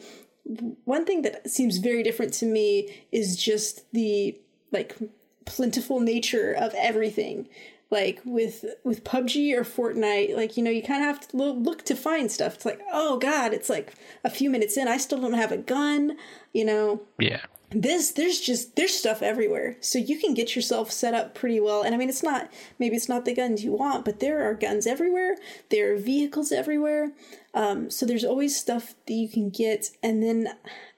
[0.84, 4.38] one thing that seems very different to me is just the
[4.72, 4.96] like
[5.44, 7.48] plentiful nature of everything
[7.94, 11.84] like with with PUBG or Fortnite, like you know, you kind of have to look
[11.84, 12.54] to find stuff.
[12.54, 15.56] It's like, oh god, it's like a few minutes in, I still don't have a
[15.56, 16.16] gun.
[16.52, 17.42] You know, yeah.
[17.70, 21.82] this there's just there's stuff everywhere, so you can get yourself set up pretty well.
[21.82, 24.54] And I mean, it's not maybe it's not the guns you want, but there are
[24.54, 25.36] guns everywhere.
[25.70, 27.12] There are vehicles everywhere.
[27.54, 29.90] Um, so there's always stuff that you can get.
[30.02, 30.48] And then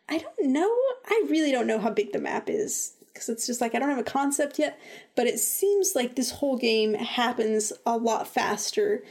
[0.08, 0.74] I don't know.
[1.04, 3.88] I really don't know how big the map is because it's just like I don't
[3.88, 4.78] have a concept yet,
[5.14, 9.02] but it seems like this whole game happens a lot faster,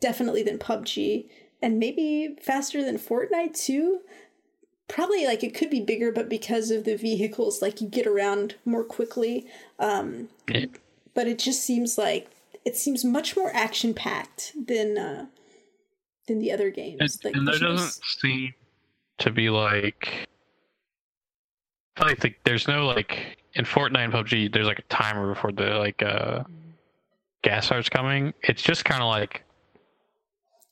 [0.00, 1.26] definitely than PUBG,
[1.60, 4.00] and maybe faster than Fortnite too.
[4.86, 8.54] Probably like it could be bigger, but because of the vehicles, like you get around
[8.64, 9.46] more quickly.
[9.78, 10.28] Um,
[11.14, 12.30] but it just seems like
[12.64, 15.26] it seems much more action packed than uh,
[16.26, 17.00] than the other games.
[17.00, 18.54] And, like and there doesn't seem
[19.18, 20.28] to be like.
[22.00, 24.52] Like the, there's no like in Fortnite and PUBG.
[24.52, 26.44] There's like a timer before the like uh
[27.42, 28.32] gas starts coming.
[28.42, 29.44] It's just kind of like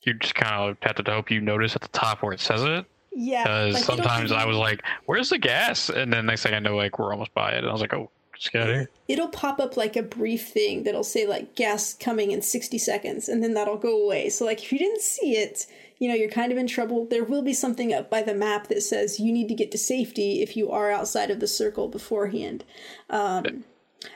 [0.03, 2.63] you just kind of have to hope you notice at the top where it says
[2.63, 2.85] it.
[3.13, 6.59] yeah, Because like, sometimes I was like, "Where's the gas?" And then next thing I
[6.59, 7.57] know, like we're almost by it.
[7.59, 10.83] And I was like, "Oh, just get here." it'll pop up like a brief thing
[10.83, 14.61] that'll say like gas coming in 60 seconds and then that'll go away so like
[14.61, 15.65] if you didn't see it
[15.99, 18.67] you know you're kind of in trouble there will be something up by the map
[18.67, 21.87] that says you need to get to safety if you are outside of the circle
[21.87, 22.63] beforehand.
[23.09, 23.63] Um,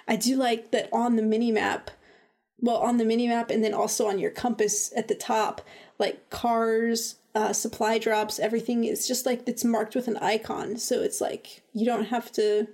[0.07, 1.89] i do like that on the mini map
[2.59, 5.61] well on the mini map and then also on your compass at the top
[5.97, 10.77] like cars uh, supply drops everything is just like it's marked with an icon.
[10.77, 12.67] So it's like you don't have to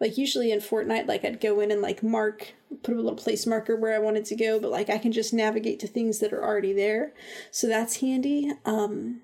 [0.00, 3.46] like usually in Fortnite, like I'd go in and like mark, put a little place
[3.46, 6.32] marker where I wanted to go, but like I can just navigate to things that
[6.32, 7.12] are already there.
[7.50, 8.50] So that's handy.
[8.64, 9.20] Um,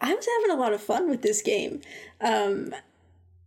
[0.00, 1.82] I was having a lot of fun with this game.
[2.20, 2.74] Um,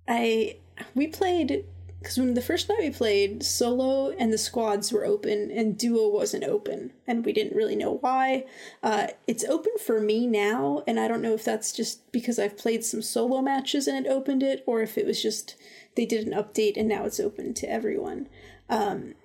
[0.07, 0.57] I
[0.93, 1.65] we played
[1.99, 6.07] because when the first night we played, solo and the squads were open and duo
[6.07, 8.45] wasn't open, and we didn't really know why.
[8.81, 12.57] Uh, it's open for me now, and I don't know if that's just because I've
[12.57, 15.55] played some solo matches and it opened it, or if it was just
[15.95, 18.29] they did an update and now it's open to everyone.
[18.69, 19.15] Um,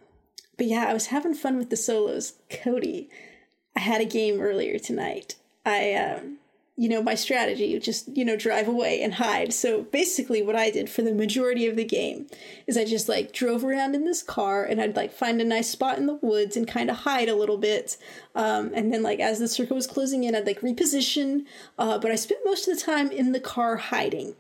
[0.57, 2.35] but yeah, I was having fun with the solos.
[2.51, 3.09] Cody,
[3.77, 5.37] I had a game earlier tonight.
[5.65, 6.39] I, um,
[6.77, 9.53] you know, my strategy, just, you know, drive away and hide.
[9.53, 12.27] So basically, what I did for the majority of the game
[12.67, 15.71] is I just like drove around in this car and I'd like find a nice
[15.71, 17.97] spot in the woods and kind of hide a little bit.
[18.35, 21.45] Um, and then, like, as the circle was closing in, I'd like reposition.
[21.79, 24.35] Uh, but I spent most of the time in the car hiding.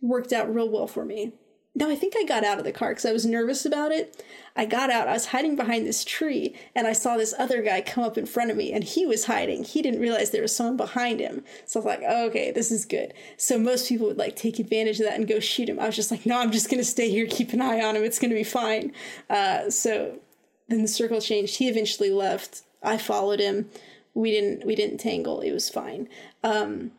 [0.00, 1.34] Worked out real well for me.
[1.76, 4.24] No, I think I got out of the car because I was nervous about it.
[4.56, 7.82] I got out, I was hiding behind this tree, and I saw this other guy
[7.82, 9.62] come up in front of me, and he was hiding.
[9.62, 11.44] He didn't realize there was someone behind him.
[11.66, 13.12] So I was like, oh, okay, this is good.
[13.36, 15.78] So most people would like take advantage of that and go shoot him.
[15.78, 18.04] I was just like, no, I'm just gonna stay here, keep an eye on him.
[18.04, 18.94] It's gonna be fine.
[19.28, 20.18] Uh, so
[20.68, 21.56] then the circle changed.
[21.56, 22.62] He eventually left.
[22.82, 23.68] I followed him.
[24.14, 25.42] We didn't we didn't tangle.
[25.42, 26.08] It was fine.
[26.42, 26.92] Um,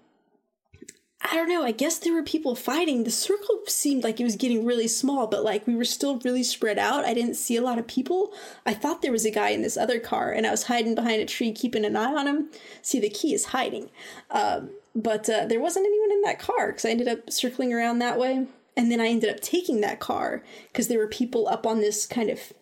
[1.19, 1.63] I don't know.
[1.63, 3.03] I guess there were people fighting.
[3.03, 6.43] The circle seemed like it was getting really small, but like we were still really
[6.43, 7.05] spread out.
[7.05, 8.33] I didn't see a lot of people.
[8.65, 11.21] I thought there was a guy in this other car, and I was hiding behind
[11.21, 12.49] a tree, keeping an eye on him.
[12.83, 13.89] See, the key is hiding.
[14.29, 17.99] Um, but uh, there wasn't anyone in that car because I ended up circling around
[17.99, 18.45] that way.
[18.75, 22.05] And then I ended up taking that car because there were people up on this
[22.05, 22.53] kind of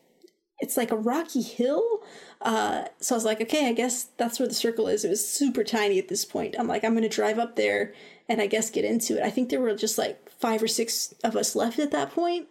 [0.60, 1.84] it's like a rocky hill.
[2.41, 5.03] Uh, so I was like, okay, I guess that's where the circle is.
[5.03, 6.56] It was super tiny at this point.
[6.58, 7.93] I'm like, I'm gonna drive up there
[8.28, 9.24] and I guess get into it.
[9.24, 12.48] I think there were just like five or six of us left at that point.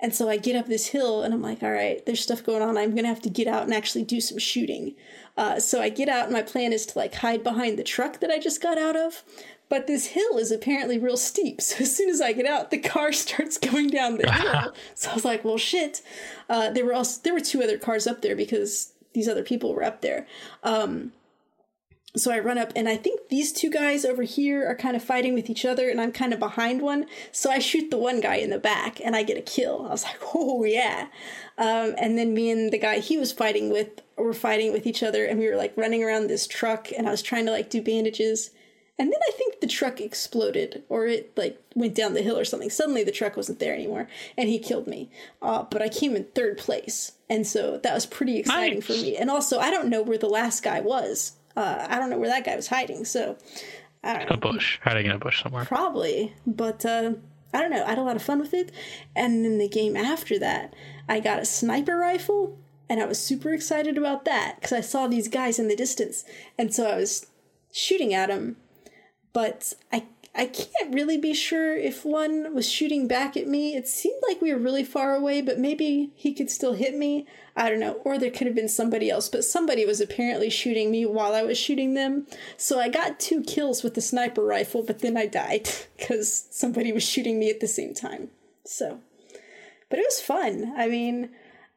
[0.00, 2.62] And so I get up this hill and I'm like, all right, there's stuff going
[2.62, 2.76] on.
[2.76, 4.94] I'm gonna have to get out and actually do some shooting.
[5.36, 8.20] Uh, so I get out and my plan is to like hide behind the truck
[8.20, 9.22] that I just got out of.
[9.68, 11.60] But this hill is apparently real steep.
[11.60, 14.74] So as soon as I get out, the car starts going down the hill.
[14.94, 16.02] so I was like, well, shit.
[16.48, 19.72] Uh, there were also there were two other cars up there because these other people
[19.74, 20.26] were up there.
[20.62, 21.12] Um,
[22.16, 25.02] so I run up, and I think these two guys over here are kind of
[25.02, 27.06] fighting with each other, and I'm kind of behind one.
[27.32, 29.86] So I shoot the one guy in the back, and I get a kill.
[29.86, 31.08] I was like, oh yeah.
[31.58, 35.02] Um, and then me and the guy he was fighting with were fighting with each
[35.02, 37.68] other, and we were like running around this truck, and I was trying to like
[37.68, 38.50] do bandages.
[38.96, 42.44] And then I think the truck exploded or it like went down the hill or
[42.44, 42.70] something.
[42.70, 44.06] Suddenly the truck wasn't there anymore
[44.38, 45.10] and he killed me.
[45.42, 47.10] Uh, but I came in third place.
[47.28, 48.86] And so that was pretty exciting nice.
[48.86, 49.16] for me.
[49.16, 51.32] And also, I don't know where the last guy was.
[51.56, 53.04] Uh, I don't know where that guy was hiding.
[53.04, 53.36] So
[54.02, 54.34] I don't in know.
[54.34, 55.64] a bush, hiding in a bush somewhere.
[55.64, 56.34] Probably.
[56.46, 57.14] But uh,
[57.52, 57.84] I don't know.
[57.84, 58.72] I had a lot of fun with it.
[59.14, 60.74] And then the game after that,
[61.08, 65.06] I got a sniper rifle and I was super excited about that because I saw
[65.06, 66.24] these guys in the distance.
[66.58, 67.26] And so I was
[67.72, 68.56] shooting at them
[69.34, 70.06] but I
[70.36, 73.76] I can't really be sure if one was shooting back at me.
[73.76, 77.26] It seemed like we were really far away, but maybe he could still hit me.
[77.56, 78.00] I don't know.
[78.04, 81.44] Or there could have been somebody else, but somebody was apparently shooting me while I
[81.44, 82.26] was shooting them.
[82.56, 86.92] So I got two kills with the sniper rifle, but then I died because somebody
[86.92, 88.30] was shooting me at the same time.
[88.64, 89.00] So,
[89.88, 90.74] but it was fun.
[90.76, 91.30] I mean,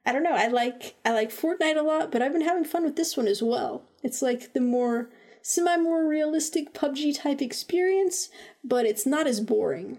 [0.03, 0.34] I don't know.
[0.34, 3.28] I like I like Fortnite a lot, but I've been having fun with this one
[3.28, 3.84] as well.
[4.01, 5.10] It's like the more
[5.48, 8.28] semi more realistic PUBG type experience,
[8.66, 9.98] but it's not as boring.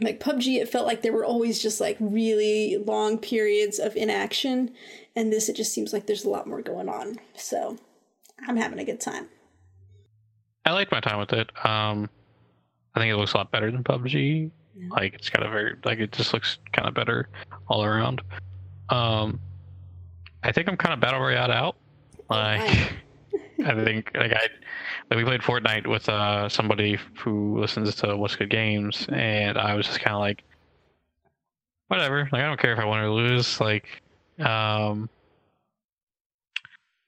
[0.00, 4.70] Like PUBG, it felt like there were always just like really long periods of inaction,
[5.16, 7.18] and this it just seems like there's a lot more going on.
[7.34, 7.76] So
[8.46, 9.28] I'm having a good time.
[10.64, 11.50] I liked my time with it.
[11.66, 12.08] Um,
[12.94, 14.52] I think it looks a lot better than PUBG.
[14.76, 14.88] Yeah.
[14.90, 17.28] Like it's got a very like it just looks kind of better
[17.66, 18.22] all around.
[18.90, 19.40] Um,
[20.44, 21.76] I think I'm kind of battle royale out.
[22.30, 22.92] Like
[23.66, 24.46] I think like I
[25.10, 29.74] like we played Fortnite with uh somebody who listens to What's Good Games, and I
[29.74, 30.42] was just kind of like,
[31.88, 32.28] whatever.
[32.32, 33.60] Like I don't care if I win or lose.
[33.60, 33.86] Like,
[34.38, 35.08] um,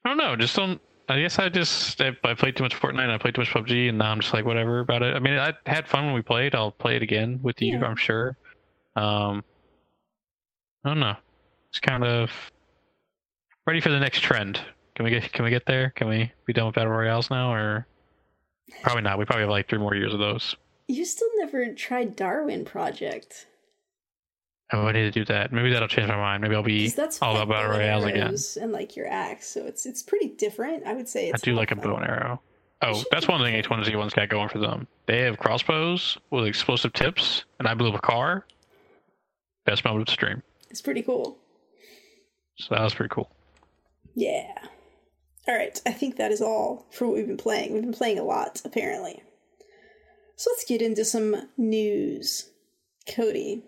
[0.03, 0.35] I don't know.
[0.35, 0.79] Just don't.
[1.07, 3.49] I guess I just I, I played too much Fortnite and I played too much
[3.49, 5.15] PUBG, and now I'm just like whatever about it.
[5.15, 6.55] I mean, I had fun when we played.
[6.55, 7.85] I'll play it again with you, yeah.
[7.85, 8.37] I'm sure.
[8.95, 9.43] Um,
[10.83, 11.15] I don't know.
[11.69, 12.31] It's kind of
[13.65, 14.59] ready for the next trend.
[14.95, 15.91] Can we get can we get there?
[15.91, 17.85] Can we be done with battle royales now, or
[18.81, 19.19] probably not?
[19.19, 20.55] We probably have like three more years of those.
[20.87, 23.47] You still never tried Darwin Project.
[24.71, 25.51] Oh, I need to do that.
[25.51, 26.41] Maybe that'll change my mind.
[26.41, 28.35] Maybe I'll be that's all about battle royales again.
[28.61, 30.87] And like your axe, so it's it's pretty different.
[30.87, 31.31] I would say.
[31.31, 31.79] I do like fun.
[31.79, 32.41] a bow and arrow.
[32.81, 34.87] Oh, that's one thing H1Z1's got going for them.
[35.07, 38.45] They have crossbows with explosive tips, and I blew up a car.
[39.65, 40.43] Best moment of the stream.
[40.69, 41.37] It's pretty cool.
[42.57, 43.29] So that was pretty cool.
[44.13, 44.53] Yeah.
[45.47, 47.73] All right, I think that is all for what we've been playing.
[47.73, 49.21] We've been playing a lot, apparently.
[50.35, 52.49] So let's get into some news.
[53.07, 53.63] Cody,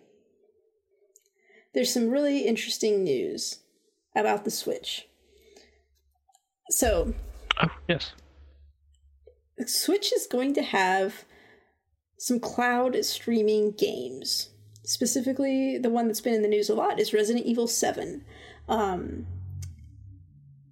[1.74, 3.60] there's some really interesting news
[4.16, 5.08] about the Switch.
[6.70, 7.14] So,
[7.62, 8.14] oh, yes.
[9.68, 11.26] Switch is going to have
[12.18, 14.50] some cloud streaming games.
[14.84, 18.24] Specifically, the one that's been in the news a lot is Resident Evil 7.
[18.68, 19.28] Um,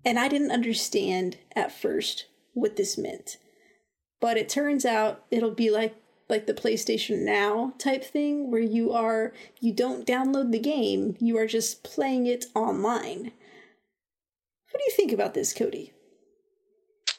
[0.06, 3.38] and I didn't understand at first what this meant.
[4.22, 5.96] But it turns out it'll be like
[6.30, 11.38] like the PlayStation Now type thing where you are you don't download the game, you
[11.38, 13.32] are just playing it online.
[14.72, 15.94] What do you think about this, Cody?
[17.10, 17.14] I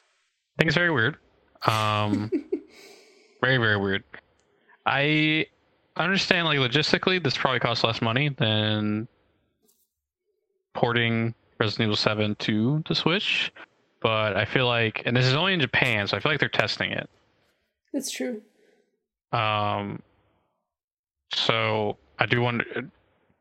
[0.57, 1.17] think it's very weird.
[1.65, 2.31] Um
[3.41, 4.03] very very weird.
[4.85, 5.47] I
[5.97, 9.07] understand like logistically this probably costs less money than
[10.73, 13.51] porting Resident Evil 7 to the Switch,
[14.01, 16.49] but I feel like, and this is only in Japan, so I feel like they're
[16.49, 17.09] testing it.
[17.93, 18.41] That's true.
[19.31, 20.01] Um,
[21.33, 22.65] so I do wonder,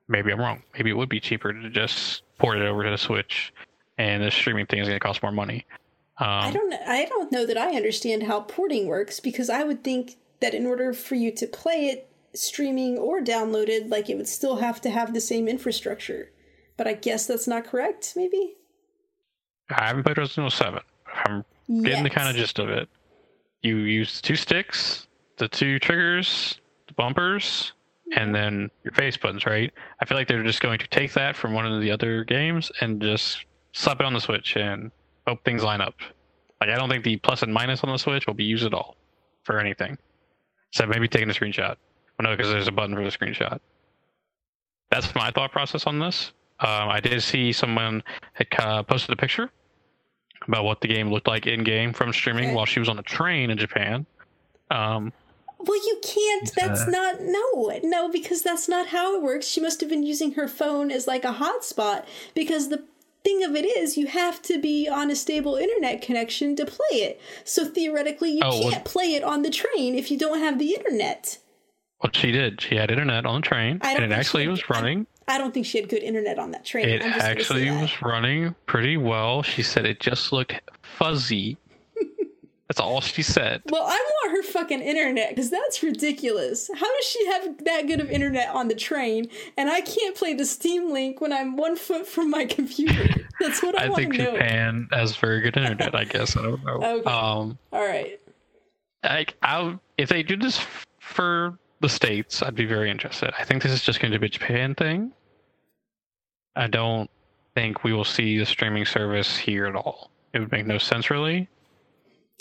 [0.09, 0.63] maybe I'm wrong.
[0.75, 3.53] Maybe it would be cheaper to just port it over to the Switch,
[3.99, 5.67] and the streaming thing is going to cost more money.
[6.19, 6.73] Um, I don't.
[6.73, 10.65] I don't know that I understand how porting works because I would think that in
[10.65, 14.91] order for you to play it streaming or downloaded, like it would still have to
[14.91, 16.31] have the same infrastructure
[16.77, 18.55] but I guess that's not correct, maybe?
[19.71, 20.81] I haven't played Resident Evil 7.
[21.25, 21.45] I'm
[21.83, 22.89] getting the kind of gist of it.
[23.63, 25.09] You use two sticks,
[25.39, 27.73] the two triggers, the bumpers,
[28.15, 28.33] and mm-hmm.
[28.33, 29.73] then your face buttons, right?
[30.01, 32.71] I feel like they're just going to take that from one of the other games
[32.81, 34.91] and just slap it on the Switch and
[35.27, 35.95] hope things line up.
[36.61, 38.73] Like, I don't think the plus and minus on the Switch will be used at
[38.73, 38.97] all
[39.43, 39.99] for anything.
[40.73, 41.77] So maybe taking a screenshot.
[42.19, 43.61] Well, no, because there's a button for the screenshot.
[44.91, 46.33] That's my thought process on this.
[46.61, 48.03] Um, I did see someone
[48.33, 49.51] had uh, posted a picture
[50.49, 52.55] about what the game looked like in game from streaming okay.
[52.55, 54.07] while she was on a train in Japan.
[54.71, 55.13] Um,
[55.59, 56.51] well, you can't.
[56.55, 59.47] That's uh, not no, no, because that's not how it works.
[59.47, 62.05] She must have been using her phone as like a hotspot
[62.35, 62.85] because the
[63.25, 66.99] thing of it is you have to be on a stable internet connection to play
[66.99, 67.21] it.
[67.45, 70.59] So theoretically, you oh, can't well, play it on the train if you don't have
[70.59, 71.39] the internet.
[72.03, 72.61] Well, she did.
[72.61, 75.07] She had internet on the train, and it actually was running.
[75.29, 76.89] I don't think she had good internet on that train.
[76.89, 79.43] It actually was running pretty well.
[79.43, 81.57] She said it just looked fuzzy.
[82.69, 83.63] That's all she said.
[83.71, 86.69] Well, I want her fucking internet because that's ridiculous.
[86.75, 90.35] How does she have that good of internet on the train and I can't play
[90.35, 93.09] the Steam Link when I'm one foot from my computer?
[93.41, 94.33] That's what I, I want think to know.
[94.33, 95.95] Japan has very good internet.
[95.95, 96.81] I guess I don't know.
[96.83, 97.11] Okay.
[97.11, 98.19] Um, All right.
[99.05, 100.59] like I, if they do this
[100.99, 101.57] for
[101.87, 103.33] the states, I'd be very interested.
[103.39, 105.13] I think this is just going to be a Japan thing.
[106.57, 107.09] I don't
[107.55, 110.11] think we will see the streaming service here at all.
[110.33, 111.49] It would make no sense, really.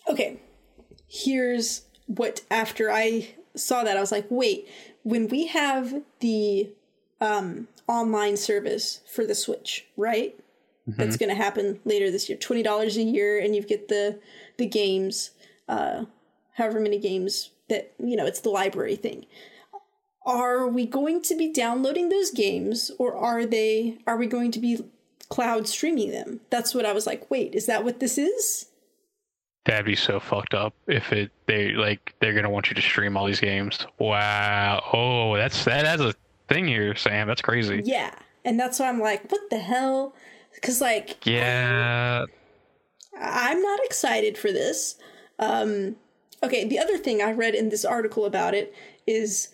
[0.09, 0.39] Okay.
[1.07, 4.67] Here's what after I saw that I was like, wait,
[5.03, 6.71] when we have the
[7.21, 10.35] um online service for the Switch, right?
[10.87, 12.37] That's going to happen later this year.
[12.37, 14.19] $20 a year and you get the
[14.57, 15.31] the games
[15.67, 16.05] uh
[16.53, 19.25] however many games that, you know, it's the library thing.
[20.25, 24.59] Are we going to be downloading those games or are they are we going to
[24.59, 24.83] be
[25.29, 26.41] cloud streaming them?
[26.49, 28.67] That's what I was like, wait, is that what this is?
[29.65, 33.17] That'd be so fucked up if it they like they're gonna want you to stream
[33.17, 33.85] all these games.
[33.97, 34.83] Wow.
[34.93, 36.13] Oh, that's that has a
[36.47, 37.27] thing here, Sam.
[37.27, 37.81] That's crazy.
[37.83, 38.13] Yeah.
[38.43, 40.13] And that's why I'm like, what the hell?
[40.53, 42.25] Because, like, Yeah.
[43.19, 44.95] I'm not excited for this.
[45.39, 45.95] Um,
[46.43, 48.73] okay, the other thing I read in this article about it
[49.07, 49.49] is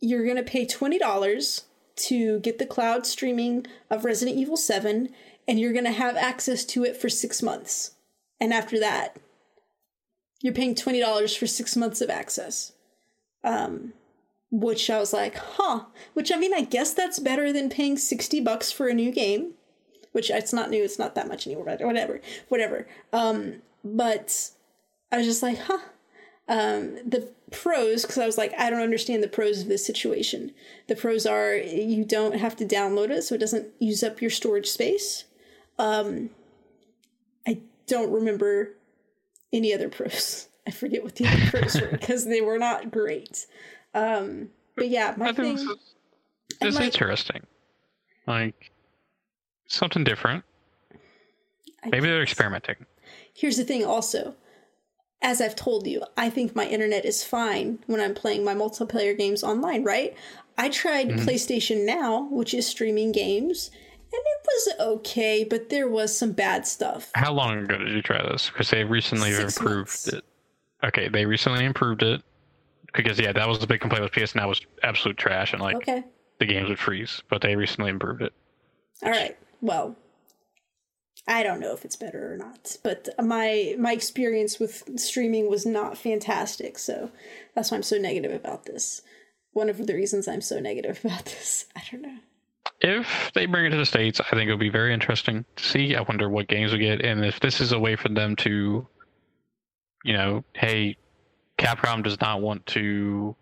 [0.00, 1.62] you're going to pay $20
[1.96, 5.08] to get the cloud streaming of Resident Evil 7,
[5.46, 7.92] and you're going to have access to it for six months.
[8.40, 9.16] And after that,
[10.42, 12.72] you're paying $20 for six months of access.
[13.42, 13.92] Um,
[14.50, 15.84] which I was like, huh.
[16.12, 19.54] Which I mean, I guess that's better than paying 60 bucks for a new game.
[20.12, 22.20] Which it's not new, it's not that much anymore, but whatever.
[22.48, 22.86] Whatever.
[23.12, 24.50] Um, but
[25.10, 25.78] I was just like, huh.
[26.46, 30.52] Um, the pros, because I was like, I don't understand the pros of this situation.
[30.88, 34.30] The pros are you don't have to download it, so it doesn't use up your
[34.30, 35.24] storage space.
[35.78, 36.30] Um,
[37.46, 38.74] I don't remember
[39.52, 40.48] any other pros.
[40.66, 43.46] I forget what the other pros were because they were not great.
[43.94, 45.66] Um, but yeah, my I think thing.
[45.66, 45.94] this is,
[46.60, 47.42] this like, interesting.
[48.26, 48.72] Like
[49.66, 50.44] something different.
[51.84, 52.76] I Maybe they're experimenting.
[53.34, 54.34] Here's the thing also.
[55.22, 59.16] As I've told you, I think my internet is fine when I'm playing my multiplayer
[59.16, 60.14] games online, right?
[60.58, 61.28] I tried Mm-hmm.
[61.28, 63.70] PlayStation Now, which is streaming games,
[64.12, 67.10] and it was okay, but there was some bad stuff.
[67.14, 68.50] How long ago did you try this?
[68.50, 70.08] Because they recently Six improved months.
[70.08, 70.24] it.
[70.84, 72.22] Okay, they recently improved it.
[72.92, 75.74] Because yeah, that was the big complaint with PS Now was absolute trash and like
[75.76, 76.04] Okay.
[76.38, 77.22] the games would freeze.
[77.28, 78.32] But they recently improved it.
[79.02, 79.36] All right.
[79.60, 79.96] Well,
[81.26, 85.64] I don't know if it's better or not, but my my experience with streaming was
[85.64, 87.10] not fantastic, so
[87.54, 89.00] that's why I'm so negative about this.
[89.52, 91.66] One of the reasons I'm so negative about this.
[91.74, 92.18] I don't know.
[92.80, 95.94] If they bring it to the states, I think it'll be very interesting to see.
[95.94, 98.86] I wonder what games we get, and if this is a way for them to,
[100.04, 100.96] you know, hey,
[101.58, 103.34] Capcom does not want to,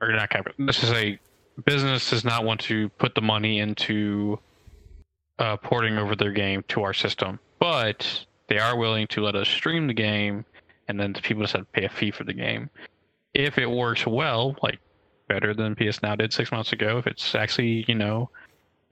[0.00, 0.54] or not Capcom.
[0.58, 1.18] Let's just say
[1.66, 4.38] business does not want to put the money into
[5.40, 9.48] uh, porting over their game to our system, but they are willing to let us
[9.48, 10.44] stream the game,
[10.88, 12.70] and then the people just have to pay a fee for the game.
[13.34, 14.78] If it works well, like
[15.28, 16.98] better than PS Now did six months ago.
[16.98, 18.28] If it's actually, you know,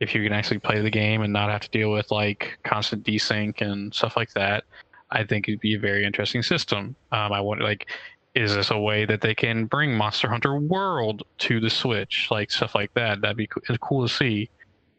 [0.00, 3.04] if you can actually play the game and not have to deal with like constant
[3.04, 4.64] desync and stuff like that,
[5.10, 6.94] I think it'd be a very interesting system.
[7.10, 7.88] Um, I want like,
[8.34, 12.52] is this a way that they can bring Monster Hunter World to the Switch, like
[12.52, 13.20] stuff like that?
[13.20, 14.48] That'd be co- cool to see.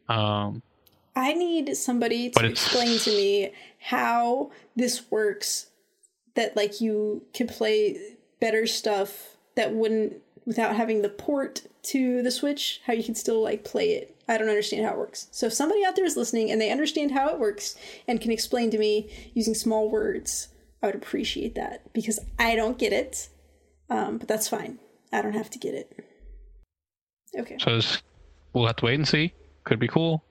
[0.09, 0.61] Um,
[1.19, 5.67] I need somebody to explain to me how this works
[6.35, 12.31] that like you can play better stuff that wouldn't without having the port to the
[12.31, 14.15] Switch, how you can still like play it.
[14.29, 15.27] I don't understand how it works.
[15.31, 17.75] So if somebody out there is listening and they understand how it works
[18.07, 20.47] and can explain to me using small words,
[20.81, 23.27] I would appreciate that because I don't get it.
[23.89, 24.79] Um, but that's fine.
[25.11, 26.05] I don't have to get it.
[27.37, 27.57] Okay.
[27.59, 27.81] so
[28.53, 29.33] we'll have to wait and see.
[29.65, 30.23] Could be cool.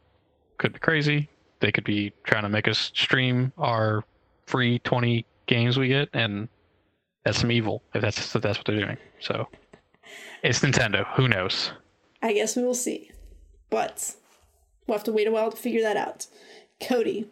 [0.58, 1.28] Could be crazy.
[1.60, 4.04] They could be trying to make us stream our
[4.46, 6.48] free 20 games we get, and
[7.24, 8.96] that's some evil if that's if that's what they're doing.
[9.20, 9.48] So
[10.42, 11.06] it's Nintendo.
[11.14, 11.72] Who knows?
[12.22, 13.10] I guess we will see.
[13.70, 14.14] But
[14.86, 16.26] we'll have to wait a while to figure that out.
[16.80, 17.26] Cody,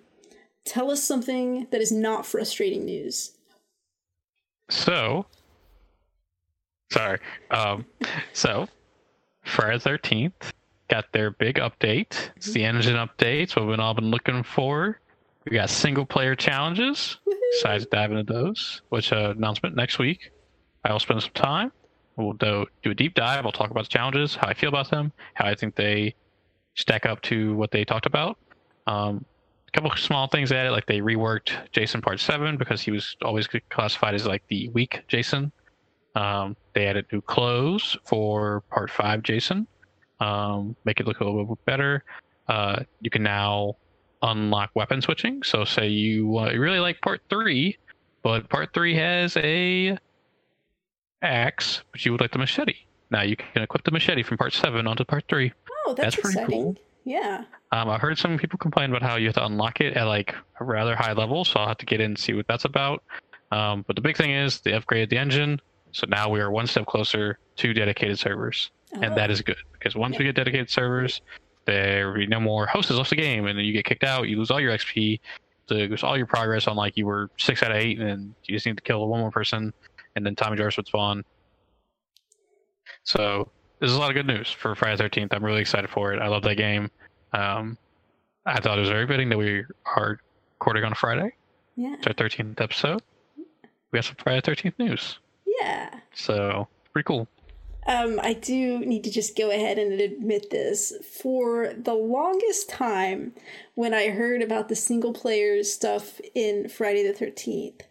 [0.64, 3.32] tell us something that is not frustrating news.
[4.68, 5.26] So,
[6.92, 7.20] sorry.
[7.50, 7.86] Um,
[8.32, 8.68] so
[9.44, 10.52] Friday Thirteenth
[10.88, 12.30] got their big update.
[12.36, 13.56] It's the engine updates.
[13.56, 15.00] What we've all been looking for.
[15.44, 17.18] We got single player challenges.
[17.62, 18.82] To dive into those.
[18.88, 20.30] Which uh, announcement next week.
[20.84, 21.72] I will spend some time.
[22.16, 23.44] We'll do, do a deep dive.
[23.44, 26.14] I'll talk about the challenges, how I feel about them, how I think they
[26.74, 28.38] stack up to what they talked about.
[28.86, 29.24] Um,
[29.76, 33.46] couple of small things added, like they reworked Jason Part Seven because he was always
[33.68, 35.52] classified as like the weak Jason.
[36.14, 39.66] Um, they added new clothes for Part Five Jason,
[40.20, 42.04] um, make it look a little bit better.
[42.48, 43.76] Uh, you can now
[44.22, 45.42] unlock weapon switching.
[45.42, 47.76] So, say you uh, you really like Part Three,
[48.22, 49.98] but Part Three has a
[51.22, 52.74] axe, but you would like the machete.
[53.10, 55.52] Now you can equip the machete from Part Seven onto Part Three.
[55.86, 56.62] Oh, that's, That's pretty exciting.
[56.62, 56.76] cool.
[57.04, 57.44] Yeah.
[57.72, 60.34] Um, I've heard some people complain about how you have to unlock it at like
[60.60, 63.02] a rather high level, so I'll have to get in and see what that's about.
[63.52, 65.60] Um, but the big thing is they upgraded the engine,
[65.92, 68.70] so now we are one step closer to dedicated servers,
[69.02, 71.20] and that is good because once we get dedicated servers,
[71.66, 74.28] there will be no more hosts left the game, and then you get kicked out,
[74.28, 75.20] you lose all your XP,
[75.70, 78.54] lose all your progress on like you were six out of eight, and then you
[78.54, 79.72] just need to kill one more person,
[80.14, 81.24] and then Tommy Jarvis would spawn.
[83.04, 85.32] So this is a lot of good news for Friday Thirteenth.
[85.32, 86.20] I'm really excited for it.
[86.20, 86.90] I love that game.
[87.32, 87.76] Um,
[88.46, 90.20] I thought it was very fitting that we are
[90.58, 91.32] recording on a Friday.
[91.74, 91.94] Yeah.
[91.98, 93.02] It's our 13th episode.
[93.36, 95.18] We got some Friday 13th news.
[95.44, 95.90] Yeah.
[96.14, 97.28] So, pretty cool.
[97.86, 100.92] Um, I do need to just go ahead and admit this.
[101.20, 103.32] For the longest time,
[103.74, 107.82] when I heard about the single player stuff in Friday the 13th,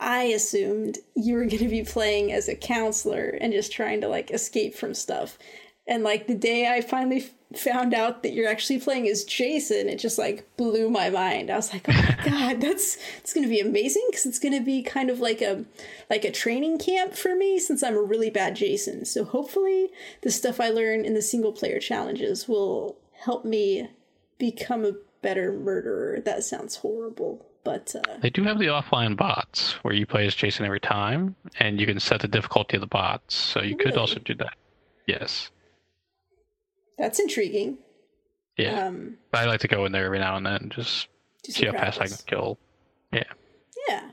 [0.00, 4.08] I assumed you were going to be playing as a counselor and just trying to
[4.08, 5.38] like escape from stuff.
[5.86, 9.98] And like the day I finally found out that you're actually playing as Jason, it
[9.98, 11.50] just like blew my mind.
[11.50, 14.54] I was like, "Oh my god, that's it's going to be amazing because it's going
[14.54, 15.64] to be kind of like a
[16.08, 19.04] like a training camp for me since I'm a really bad Jason.
[19.04, 19.90] So hopefully,
[20.22, 23.88] the stuff I learn in the single player challenges will help me
[24.38, 26.20] become a better murderer.
[26.20, 30.34] That sounds horrible, but uh, They do have the offline bots where you play as
[30.34, 33.34] Jason every time, and you can set the difficulty of the bots.
[33.34, 34.54] So, you could also do that.
[35.06, 35.50] Yes.
[36.98, 37.78] That's intriguing.
[38.56, 38.86] Yeah.
[38.86, 41.08] Um, but I like to go in there every now and then, just
[41.48, 42.58] see how fast I can kill.
[43.12, 43.24] Yeah,
[43.88, 44.10] Yeah.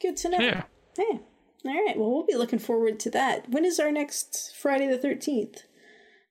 [0.00, 0.38] good to know.
[0.38, 0.62] Yeah.
[0.96, 1.20] Hey,
[1.64, 1.96] all right.
[1.98, 3.48] Well, we'll be looking forward to that.
[3.50, 5.62] When is our next Friday the Thirteenth?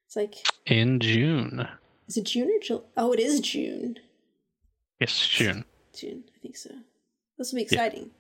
[0.06, 0.36] It's like,
[0.66, 1.68] In June.
[2.08, 2.84] is it June or July?
[2.98, 3.98] Oh, it is June.
[5.00, 5.66] Yes, June.
[5.94, 6.72] June, I think so.
[7.38, 8.12] This will be exciting.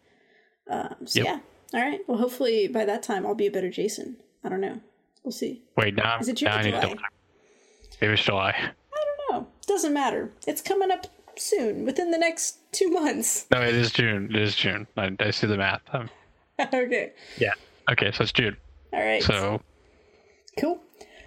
[0.70, 1.26] Um, so Yep.
[1.26, 1.40] yeah,
[1.80, 2.00] all right.
[2.08, 4.18] Well, hopefully by that time I'll be a better Jason.
[4.44, 4.80] I don't know.
[5.24, 5.64] We'll see.
[5.76, 6.96] Wait, now, Is it June now or I need to July?
[8.00, 8.50] Double was July.
[8.58, 9.48] I don't know.
[9.68, 10.32] Doesn't matter.
[10.48, 13.46] It's coming up soon, within the next two months.
[13.52, 14.30] No, it is June.
[14.34, 14.88] It is June.
[14.98, 15.82] I, I see the math.
[15.94, 16.10] Um,
[16.74, 17.12] okay.
[17.38, 17.54] Yeah.
[17.92, 18.58] Okay, so it's June.
[18.94, 19.24] All right.
[19.24, 19.62] So
[20.60, 20.82] Cool.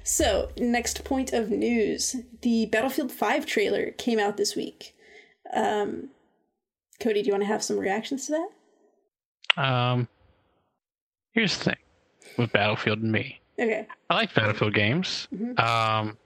[0.04, 4.94] So, next point of news the Battlefield 5 trailer came out this week.
[5.54, 6.08] Um,
[7.00, 8.32] Cody, do you want to have some reactions to
[9.56, 9.62] that?
[9.64, 10.08] Um,
[11.32, 11.76] here's the thing
[12.36, 13.40] with Battlefield and me.
[13.58, 13.86] Okay.
[14.10, 15.28] I like Battlefield games.
[15.32, 15.58] Mhm.
[15.60, 16.16] Um,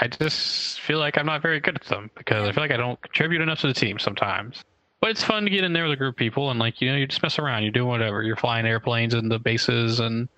[0.00, 2.76] I just feel like I'm not very good at them because I feel like I
[2.76, 4.64] don't contribute enough to the team sometimes.
[5.00, 6.90] But it's fun to get in there with a group of people and like you
[6.90, 8.22] know you just mess around, you're doing whatever.
[8.22, 10.28] You're flying airplanes in the bases and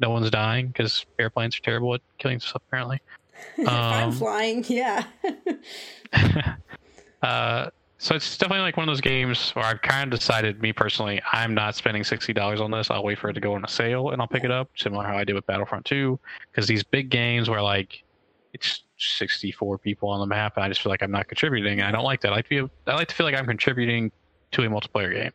[0.00, 3.00] no one's dying because airplanes are terrible at killing stuff apparently.
[3.56, 5.04] if I'm Um, flying, yeah.
[7.22, 10.72] uh, so it's definitely like one of those games where I've kind of decided, me
[10.72, 12.90] personally, I'm not spending sixty dollars on this.
[12.90, 15.04] I'll wait for it to go on a sale and I'll pick it up, similar
[15.04, 16.18] how I did with Battlefront Two,
[16.50, 18.02] because these big games where like
[18.52, 21.80] it's sixty four people on the map, and I just feel like I'm not contributing,
[21.80, 22.32] and I don't like that.
[22.32, 24.10] I like to be, I like to feel like I'm contributing
[24.52, 25.32] to a multiplayer game.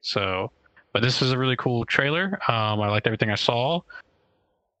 [0.00, 0.50] So,
[0.92, 2.38] but this is a really cool trailer.
[2.48, 3.80] Um, I liked everything I saw.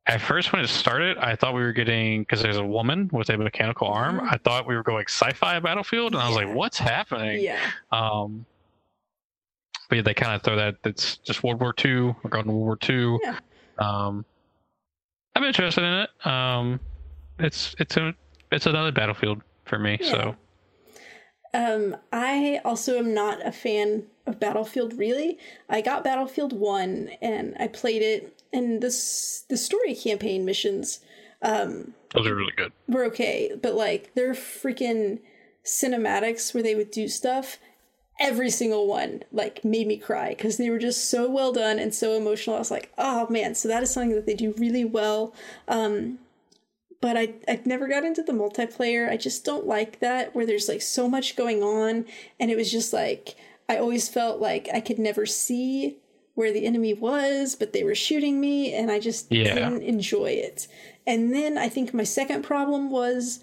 [0.06, 3.28] At first, when it started, I thought we were getting because there's a woman with
[3.28, 4.18] a mechanical arm.
[4.18, 4.32] Mhm.
[4.32, 7.60] I thought we were going sci-fi Battlefield, and I was like, "What's happening?" yeah.
[7.92, 8.44] Um,
[9.88, 10.76] but yeah, they kind of throw that.
[10.84, 12.14] It's just World War II.
[12.22, 13.18] We're going to World War II.
[13.22, 13.38] Yeah.
[13.78, 14.24] Um,
[15.36, 16.26] I'm interested in it.
[16.26, 16.80] Um,
[17.40, 18.14] it's it's a
[18.52, 19.98] it's another Battlefield for me.
[20.00, 20.10] Yeah.
[20.10, 20.36] So
[21.52, 24.94] Um, I also am not a fan of Battlefield.
[24.98, 25.38] Really,
[25.68, 31.00] I got Battlefield One and I played it, and this the story campaign missions
[31.42, 32.72] um, those are really good.
[32.88, 35.20] We're okay, but like their freaking
[35.64, 37.58] cinematics where they would do stuff.
[38.18, 41.94] Every single one like made me cry because they were just so well done and
[41.94, 42.56] so emotional.
[42.56, 43.54] I was like, oh man!
[43.54, 45.34] So that is something that they do really well.
[45.68, 46.18] Um,
[47.00, 49.08] but I I never got into the multiplayer.
[49.08, 52.04] I just don't like that where there's like so much going on,
[52.38, 53.36] and it was just like
[53.68, 55.98] I always felt like I could never see
[56.34, 59.54] where the enemy was, but they were shooting me, and I just Yeah.
[59.54, 60.68] didn't enjoy it.
[61.06, 63.40] And then I think my second problem was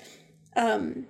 [0.55, 1.05] um,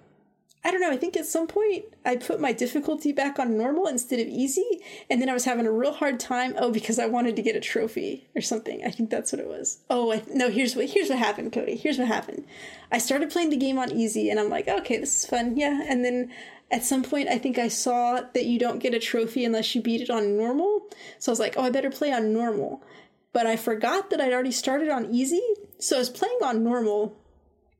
[0.67, 0.91] I don't know.
[0.91, 4.81] I think at some point I put my difficulty back on normal instead of easy,
[5.09, 6.55] and then I was having a real hard time.
[6.57, 8.83] Oh, because I wanted to get a trophy or something.
[8.85, 9.79] I think that's what it was.
[9.89, 10.49] Oh, I, no.
[10.49, 11.77] Here's what here's what happened, Cody.
[11.77, 12.45] Here's what happened.
[12.91, 15.83] I started playing the game on easy, and I'm like, okay, this is fun, yeah.
[15.87, 16.33] And then
[16.69, 19.81] at some point, I think I saw that you don't get a trophy unless you
[19.81, 20.81] beat it on normal.
[21.17, 22.83] So I was like, oh, I better play on normal.
[23.31, 25.43] But I forgot that I'd already started on easy,
[25.79, 27.15] so I was playing on normal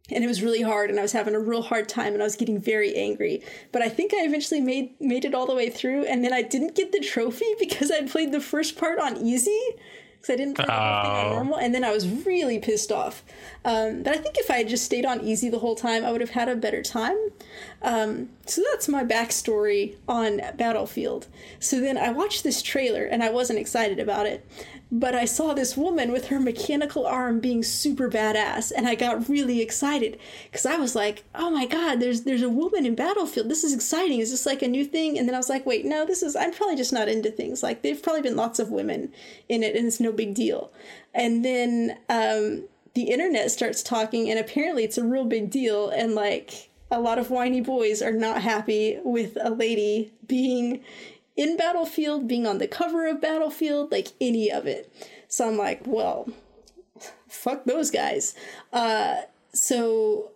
[0.09, 2.25] and it was really hard and i was having a real hard time and i
[2.25, 3.41] was getting very angry.
[3.71, 6.41] But i think i eventually made made it all the way through and then i
[6.41, 9.61] didn't get the trophy because i played the first part on easy
[10.13, 13.23] because i didn't play whole on normal and then i was really pissed off.
[13.65, 16.11] Um, but i think if i had just stayed on easy the whole time i
[16.11, 17.17] would have had a better time.
[17.81, 21.27] Um, so that's my backstory on battlefield.
[21.59, 24.45] So then i watched this trailer and i wasn't excited about it
[24.91, 29.27] but I saw this woman with her mechanical arm being super badass, and I got
[29.27, 33.49] really excited because I was like, "Oh my god, there's there's a woman in Battlefield.
[33.49, 34.19] This is exciting.
[34.19, 36.35] Is this like a new thing?" And then I was like, "Wait, no, this is.
[36.35, 37.64] I'm probably just not into things.
[37.64, 39.11] Like there've probably been lots of women
[39.49, 40.72] in it, and it's no big deal."
[41.14, 46.15] And then um, the internet starts talking, and apparently it's a real big deal, and
[46.15, 50.81] like a lot of whiny boys are not happy with a lady being
[51.38, 54.91] in Battlefield, being on the cover of Battlefield, like any of it.
[55.27, 56.30] So I'm like, well,
[57.30, 58.35] fuck those guys.
[58.73, 59.22] Uh,
[59.53, 60.31] so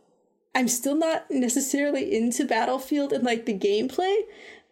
[0.53, 4.21] I'm still not necessarily into Battlefield and like the gameplay,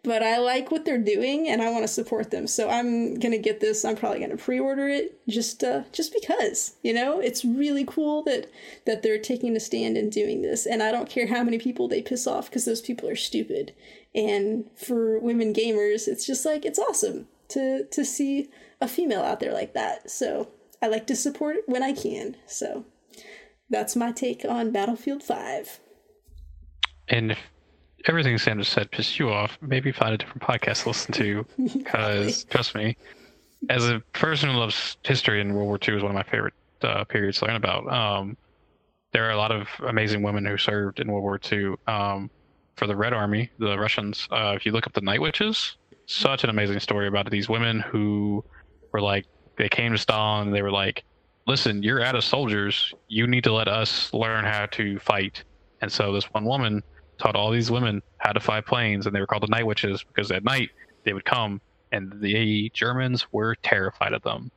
[0.04, 2.48] but I like what they're doing and I want to support them.
[2.48, 3.84] So I'm gonna get this.
[3.84, 8.50] I'm probably gonna pre-order it just uh, just because you know it's really cool that
[8.86, 10.66] that they're taking a stand and doing this.
[10.66, 13.74] And I don't care how many people they piss off because those people are stupid.
[14.16, 18.50] And for women gamers, it's just like it's awesome to to see
[18.82, 20.10] a female out there like that.
[20.10, 20.50] So
[20.82, 22.38] I like to support it when I can.
[22.48, 22.86] So
[23.70, 25.80] that's my take on Battlefield Five.
[27.08, 27.40] And if
[28.06, 31.46] everything just said pissed you off, maybe find a different podcast to listen to.
[31.78, 32.98] Because trust me,
[33.70, 36.54] as a person who loves history and World War II is one of my favorite
[36.82, 37.92] uh, periods to learn about.
[37.92, 38.38] Um,
[39.12, 41.76] there are a lot of amazing women who served in World War II.
[41.88, 42.30] Um,
[42.80, 44.26] for the Red Army, the Russians.
[44.32, 45.76] Uh, if you look up the Night Witches,
[46.08, 48.44] such an amazing story about these women who
[48.94, 49.26] were like
[49.58, 51.04] they came to Stalin and they were like,
[51.46, 52.94] "Listen, you're out of soldiers.
[53.10, 55.44] You need to let us learn how to fight."
[55.82, 56.82] And so this one woman
[57.20, 60.02] taught all these women how to fly planes, and they were called the Night Witches
[60.04, 60.70] because at night
[61.04, 61.60] they would come,
[61.92, 64.50] and the Germans were terrified of them.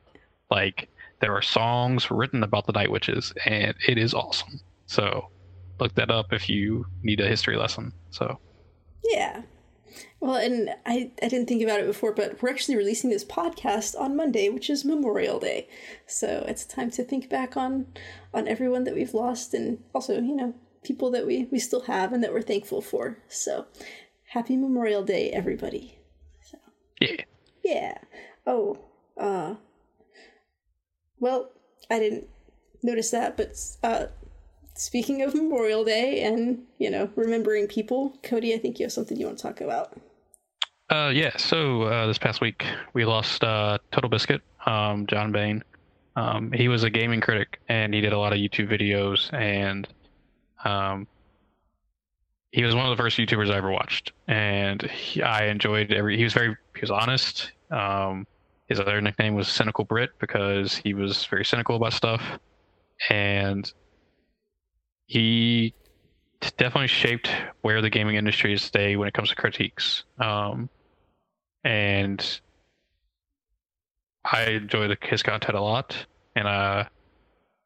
[0.49, 0.87] Like
[1.19, 4.61] there are songs written about the Night Witches, and it is awesome.
[4.85, 5.27] So
[5.81, 7.91] look that up if you need a history lesson.
[8.13, 8.39] So,
[9.03, 9.41] yeah.
[10.19, 13.99] Well, and I, I didn't think about it before, but we're actually releasing this podcast
[13.99, 15.67] on Monday, which is Memorial Day.
[16.05, 17.87] So it's time to think back on
[18.31, 20.53] on everyone that we've lost and also, you know,
[20.83, 23.17] people that we, we still have and that we're thankful for.
[23.27, 23.65] So
[24.29, 25.97] happy Memorial Day, everybody.
[26.43, 26.57] So,
[27.01, 27.23] yeah.
[27.63, 27.97] Yeah.
[28.45, 28.77] Oh,
[29.17, 29.55] uh,
[31.19, 31.49] well,
[31.89, 32.27] I didn't
[32.83, 34.07] notice that, but uh,
[34.83, 39.17] speaking of Memorial Day and, you know, remembering people, Cody, I think you have something
[39.17, 39.97] you want to talk about.
[40.89, 45.63] Uh, yeah, so uh, this past week we lost uh, Total Biscuit, um, John Bain.
[46.15, 49.87] Um, he was a gaming critic and he did a lot of YouTube videos and
[50.65, 51.07] um,
[52.51, 56.17] he was one of the first YouTubers I ever watched and he, I enjoyed every.
[56.17, 57.51] He was very he was honest.
[57.71, 58.27] Um,
[58.67, 62.21] his other nickname was Cynical Brit because he was very cynical about stuff
[63.09, 63.71] and
[65.13, 65.75] he
[66.57, 67.29] definitely shaped
[67.61, 70.05] where the gaming industry is today when it comes to critiques.
[70.17, 70.71] Um,
[71.63, 72.41] and
[74.25, 75.95] I enjoy the, his content a lot.
[76.35, 76.85] And uh,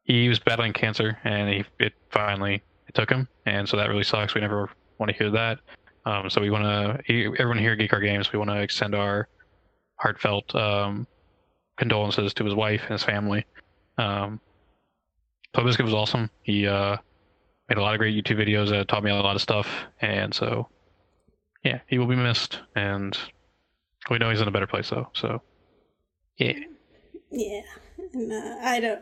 [0.04, 4.04] he was battling cancer, and he it finally it took him, and so that really
[4.04, 4.36] sucks.
[4.36, 5.60] We never want to hear that.
[6.06, 8.94] Um, so we want to everyone here at Geek Art Games, we want to extend
[8.94, 9.30] our
[9.96, 11.08] heartfelt um,
[11.78, 13.46] condolences to his wife and his family.
[13.98, 14.42] Um,
[15.54, 16.30] Biscuit was awesome.
[16.44, 16.98] He uh,
[17.70, 19.68] made a lot of great YouTube videos that taught me a lot of stuff.
[20.02, 20.70] And so,
[21.64, 22.60] yeah, he will be missed.
[22.76, 23.18] And
[24.10, 25.10] we know he's in a better place though.
[25.14, 25.42] So,
[26.38, 26.60] yeah.
[27.32, 27.62] Yeah.
[28.14, 29.02] And, uh, I don't,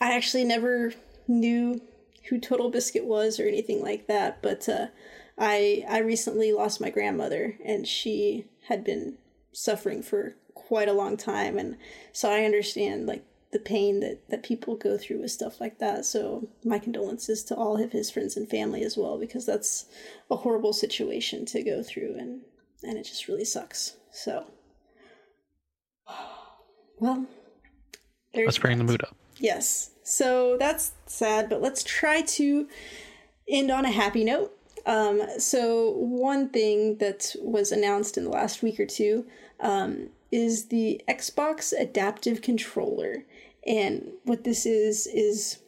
[0.00, 0.92] I actually never
[1.28, 1.80] knew
[2.28, 4.42] who Total Biscuit was or anything like that.
[4.42, 4.86] But, uh,
[5.38, 9.16] I, I recently lost my grandmother and she had been
[9.52, 11.58] suffering for quite a long time.
[11.58, 11.76] And
[12.12, 16.04] so I understand like the pain that that people go through with stuff like that.
[16.04, 19.86] So my condolences to all of his friends and family as well, because that's
[20.30, 22.42] a horrible situation to go through, and
[22.82, 23.96] and it just really sucks.
[24.12, 24.46] So,
[26.98, 27.26] well,
[28.34, 28.84] let's bring that.
[28.84, 29.16] the mood up.
[29.38, 29.90] Yes.
[30.02, 32.68] So that's sad, but let's try to
[33.48, 34.56] end on a happy note.
[34.86, 39.26] Um, so one thing that was announced in the last week or two
[39.60, 43.24] um, is the Xbox Adaptive Controller,
[43.70, 45.58] and what this is is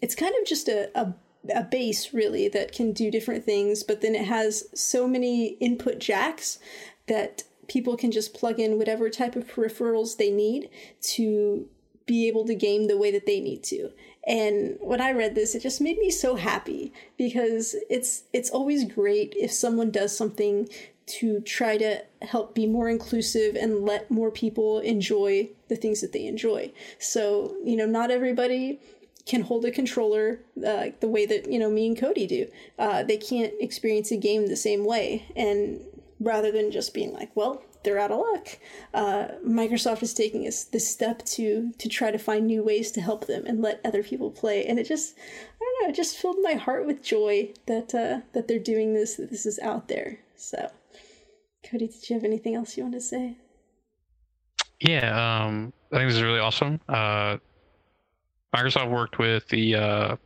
[0.00, 1.14] it's kind of just a, a
[1.52, 5.98] a base really that can do different things, but then it has so many input
[5.98, 6.58] jacks
[7.06, 10.68] that people can just plug in whatever type of peripherals they need
[11.00, 11.66] to
[12.06, 13.90] be able to game the way that they need to.
[14.26, 18.84] And when I read this, it just made me so happy because it's it's always
[18.84, 20.68] great if someone does something
[21.08, 26.12] to try to help be more inclusive and let more people enjoy the things that
[26.12, 26.72] they enjoy.
[26.98, 28.80] So, you know, not everybody
[29.28, 32.46] can hold a controller uh, the way that you know me and Cody do.
[32.78, 35.82] Uh, they can't experience a game the same way, and
[36.18, 38.58] rather than just being like, "Well, they're out of luck,"
[38.94, 43.02] uh, Microsoft is taking this, this step to to try to find new ways to
[43.02, 44.64] help them and let other people play.
[44.64, 48.20] And it just, I don't know, it just filled my heart with joy that uh,
[48.32, 49.16] that they're doing this.
[49.16, 50.20] That this is out there.
[50.36, 50.70] So,
[51.64, 53.36] Cody, did you have anything else you want to say?
[54.80, 56.80] Yeah, um, I think this is really awesome.
[56.88, 57.38] Uh,
[58.54, 60.16] Microsoft worked with the uh,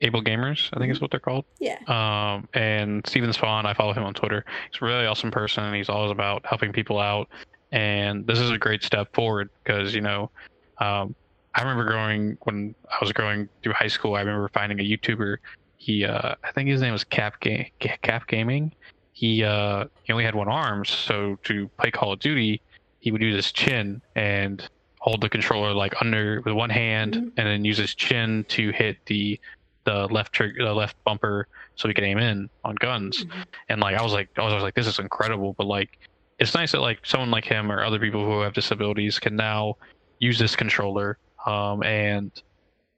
[0.00, 1.44] Able Gamers, I think is what they're called.
[1.60, 1.78] Yeah.
[1.86, 4.44] Um, and Steven Spohn, I follow him on Twitter.
[4.70, 5.72] He's a really awesome person.
[5.74, 7.28] He's always about helping people out,
[7.72, 10.30] and this is a great step forward because you know,
[10.78, 11.14] um,
[11.54, 14.14] I remember growing when I was growing through high school.
[14.14, 15.36] I remember finding a YouTuber.
[15.78, 18.72] He, uh, I think his name was Cap Ga- Cap Gaming.
[19.16, 22.60] He, uh, he only had one arm, so to play Call of Duty,
[23.00, 24.68] he would use his chin and
[25.00, 27.32] hold the controller like under with one hand Mhm.
[27.38, 29.40] and then use his chin to hit the
[29.84, 33.24] the left trigger the left bumper so he could aim in on guns.
[33.68, 35.98] And like i was like i was, I was like this is incredible but like
[36.40, 39.76] it's nice that like someone like him or other people who have disabilities can now
[40.18, 42.32] use this controller um and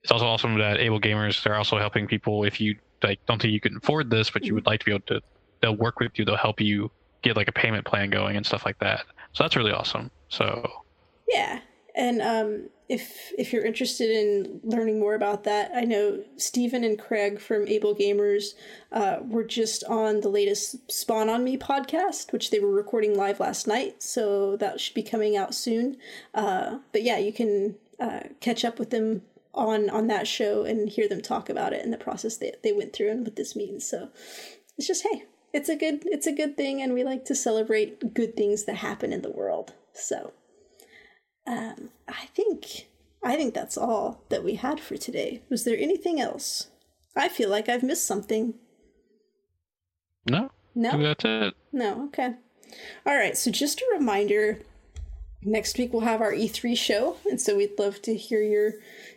[0.02, 3.52] it's also awesome that able gamers they're also helping people if you like don't think
[3.52, 5.20] you can afford this but you would like to be able to
[5.60, 6.90] they'll work with you they'll help you
[7.22, 10.70] get like a payment plan going and stuff like that so that's really awesome so
[11.32, 11.60] Yeah,
[11.94, 16.98] and um, if if you're interested in learning more about that, I know Stephen and
[16.98, 18.54] Craig from Able Gamers
[18.92, 23.40] uh, were just on the latest Spawn on Me podcast, which they were recording live
[23.40, 24.02] last night.
[24.02, 25.96] So that should be coming out soon.
[26.34, 29.22] Uh, but yeah, you can uh, catch up with them
[29.54, 32.72] on on that show and hear them talk about it and the process they they
[32.72, 33.86] went through and what this means.
[33.86, 34.08] So
[34.78, 38.14] it's just hey, it's a good it's a good thing, and we like to celebrate
[38.14, 39.74] good things that happen in the world.
[39.92, 40.32] So.
[41.46, 42.88] Um, I think
[43.22, 45.42] I think that's all that we had for today.
[45.48, 46.68] Was there anything else?
[47.16, 48.54] I feel like I've missed something.
[50.28, 52.06] no No, that's it no.
[52.06, 52.34] Okay.
[53.06, 53.36] All right.
[53.36, 54.60] So just a reminder.
[55.42, 58.72] Next week we'll have our E3 show, and so we'd love to hear your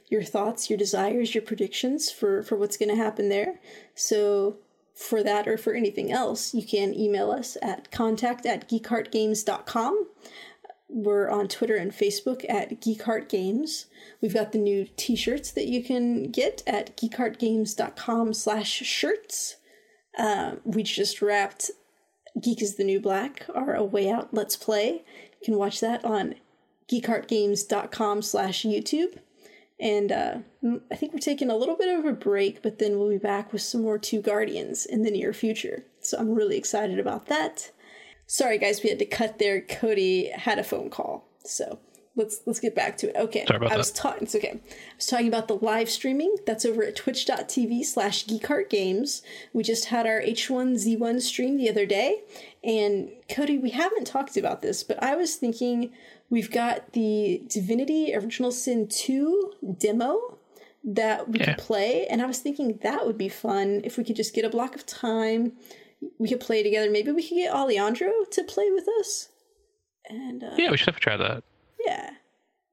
[0.10, 3.60] your thoughts, your desires, your predictions for for what's going to happen there.
[3.96, 4.58] So
[4.96, 10.08] for that or for anything else, you can email us at contact at geekheartgames.com.
[10.90, 13.86] We're on Twitter and Facebook at Geekheart Games.
[14.20, 19.56] We've got the new t-shirts that you can get at geekheartgames.com slash shirts.
[20.18, 21.72] Uh, we just wrapped
[22.40, 25.04] Geek is the New Black, our A Way Out Let's Play.
[25.42, 26.36] You can watch that on
[26.90, 29.18] geekheartgames.com slash YouTube.
[29.82, 30.38] And uh,
[30.92, 33.52] I think we're taking a little bit of a break, but then we'll be back
[33.52, 35.84] with some more Two Guardians in the near future.
[36.02, 37.72] So I'm really excited about that.
[38.28, 39.60] Sorry, guys, we had to cut there.
[39.60, 41.80] Cody had a phone call, so
[42.16, 43.16] let's let's get back to it.
[43.16, 44.24] Okay, I was talking.
[44.24, 44.62] It's okay.
[44.62, 46.36] I was talking about the live streaming.
[46.46, 49.22] That's over at twitch.tv slash geekheartgames.
[49.52, 52.22] We just had our H1Z1 stream the other day,
[52.64, 55.92] and Cody, we haven't talked about this, but I was thinking
[56.32, 60.40] we've got the Divinity Original Sin 2 demo
[60.84, 61.46] that we Yeah.
[61.54, 64.44] could play, and I was thinking that would be fun if we could just get
[64.46, 65.52] a block of time.
[66.18, 66.90] We could play together.
[66.90, 69.30] Maybe we could get Alejandro to play with us.
[70.10, 71.44] And uh, yeah we should have tried that
[71.86, 72.10] yeah.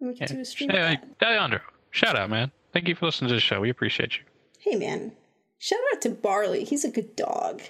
[0.01, 0.36] And we could yeah.
[0.36, 0.70] do a stream.
[0.70, 0.98] Hey.
[1.22, 1.60] Alejandro,
[1.90, 4.22] shout out man thank you for listening to the show we appreciate you
[4.60, 5.12] Hey man,
[5.59, 6.64] shout out to Barley.
[6.64, 7.60] He's a good dog.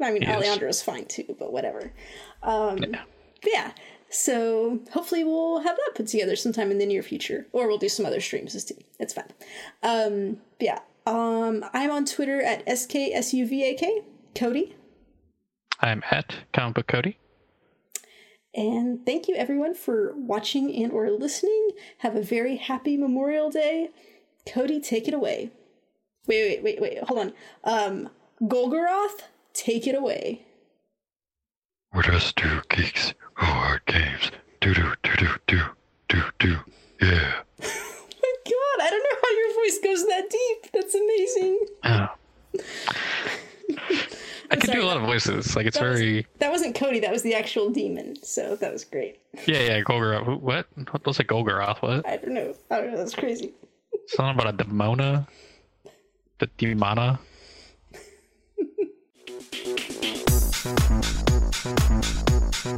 [0.00, 0.36] I mean, He is.
[0.36, 1.90] Alejandro's fine too, but whatever.
[2.42, 3.02] Um, Yeah.
[3.42, 3.72] but yeah,
[4.10, 7.88] so hopefully we'll have that put together sometime in the near future, or we'll do
[7.88, 8.74] some other streams too.
[8.98, 9.32] It's fine.
[9.82, 14.04] Um, yeah, um, I'm on Twitter at sksuvak.
[14.34, 14.76] Cody,
[15.80, 17.18] i'm at comic book cody
[18.54, 21.70] and thank you everyone for watching and or listening.
[21.98, 23.90] Have a very happy Memorial Day.
[24.46, 25.50] Cody, take it away.
[26.26, 27.04] Wait, wait, wait, wait.
[27.04, 27.32] Hold on.
[27.62, 28.08] Um,
[28.42, 29.20] Golgoroth,
[29.52, 30.46] take it away.
[31.92, 33.87] We're just two geeks who are games.
[34.60, 35.60] Do do do do do
[36.08, 36.56] do do.
[37.00, 37.32] Yeah.
[37.60, 40.66] my god, I don't know how your voice goes that deep.
[40.72, 41.66] That's amazing.
[41.84, 42.08] oh.
[44.50, 45.54] I can sorry, do a lot of voices.
[45.54, 47.00] Like it's that was- very That wasn't Cody.
[47.00, 48.16] That was the actual demon.
[48.24, 49.20] So that was great.
[49.46, 50.40] yeah yeah Golgoroth.
[50.40, 50.66] What?
[50.90, 51.26] What was it?
[51.28, 51.82] Golgoroth?
[51.82, 52.06] What?
[52.08, 52.54] I don't know.
[52.70, 52.96] I don't know.
[52.96, 53.52] That's crazy.
[54.06, 55.26] Something about a demona.
[56.38, 57.18] The demona.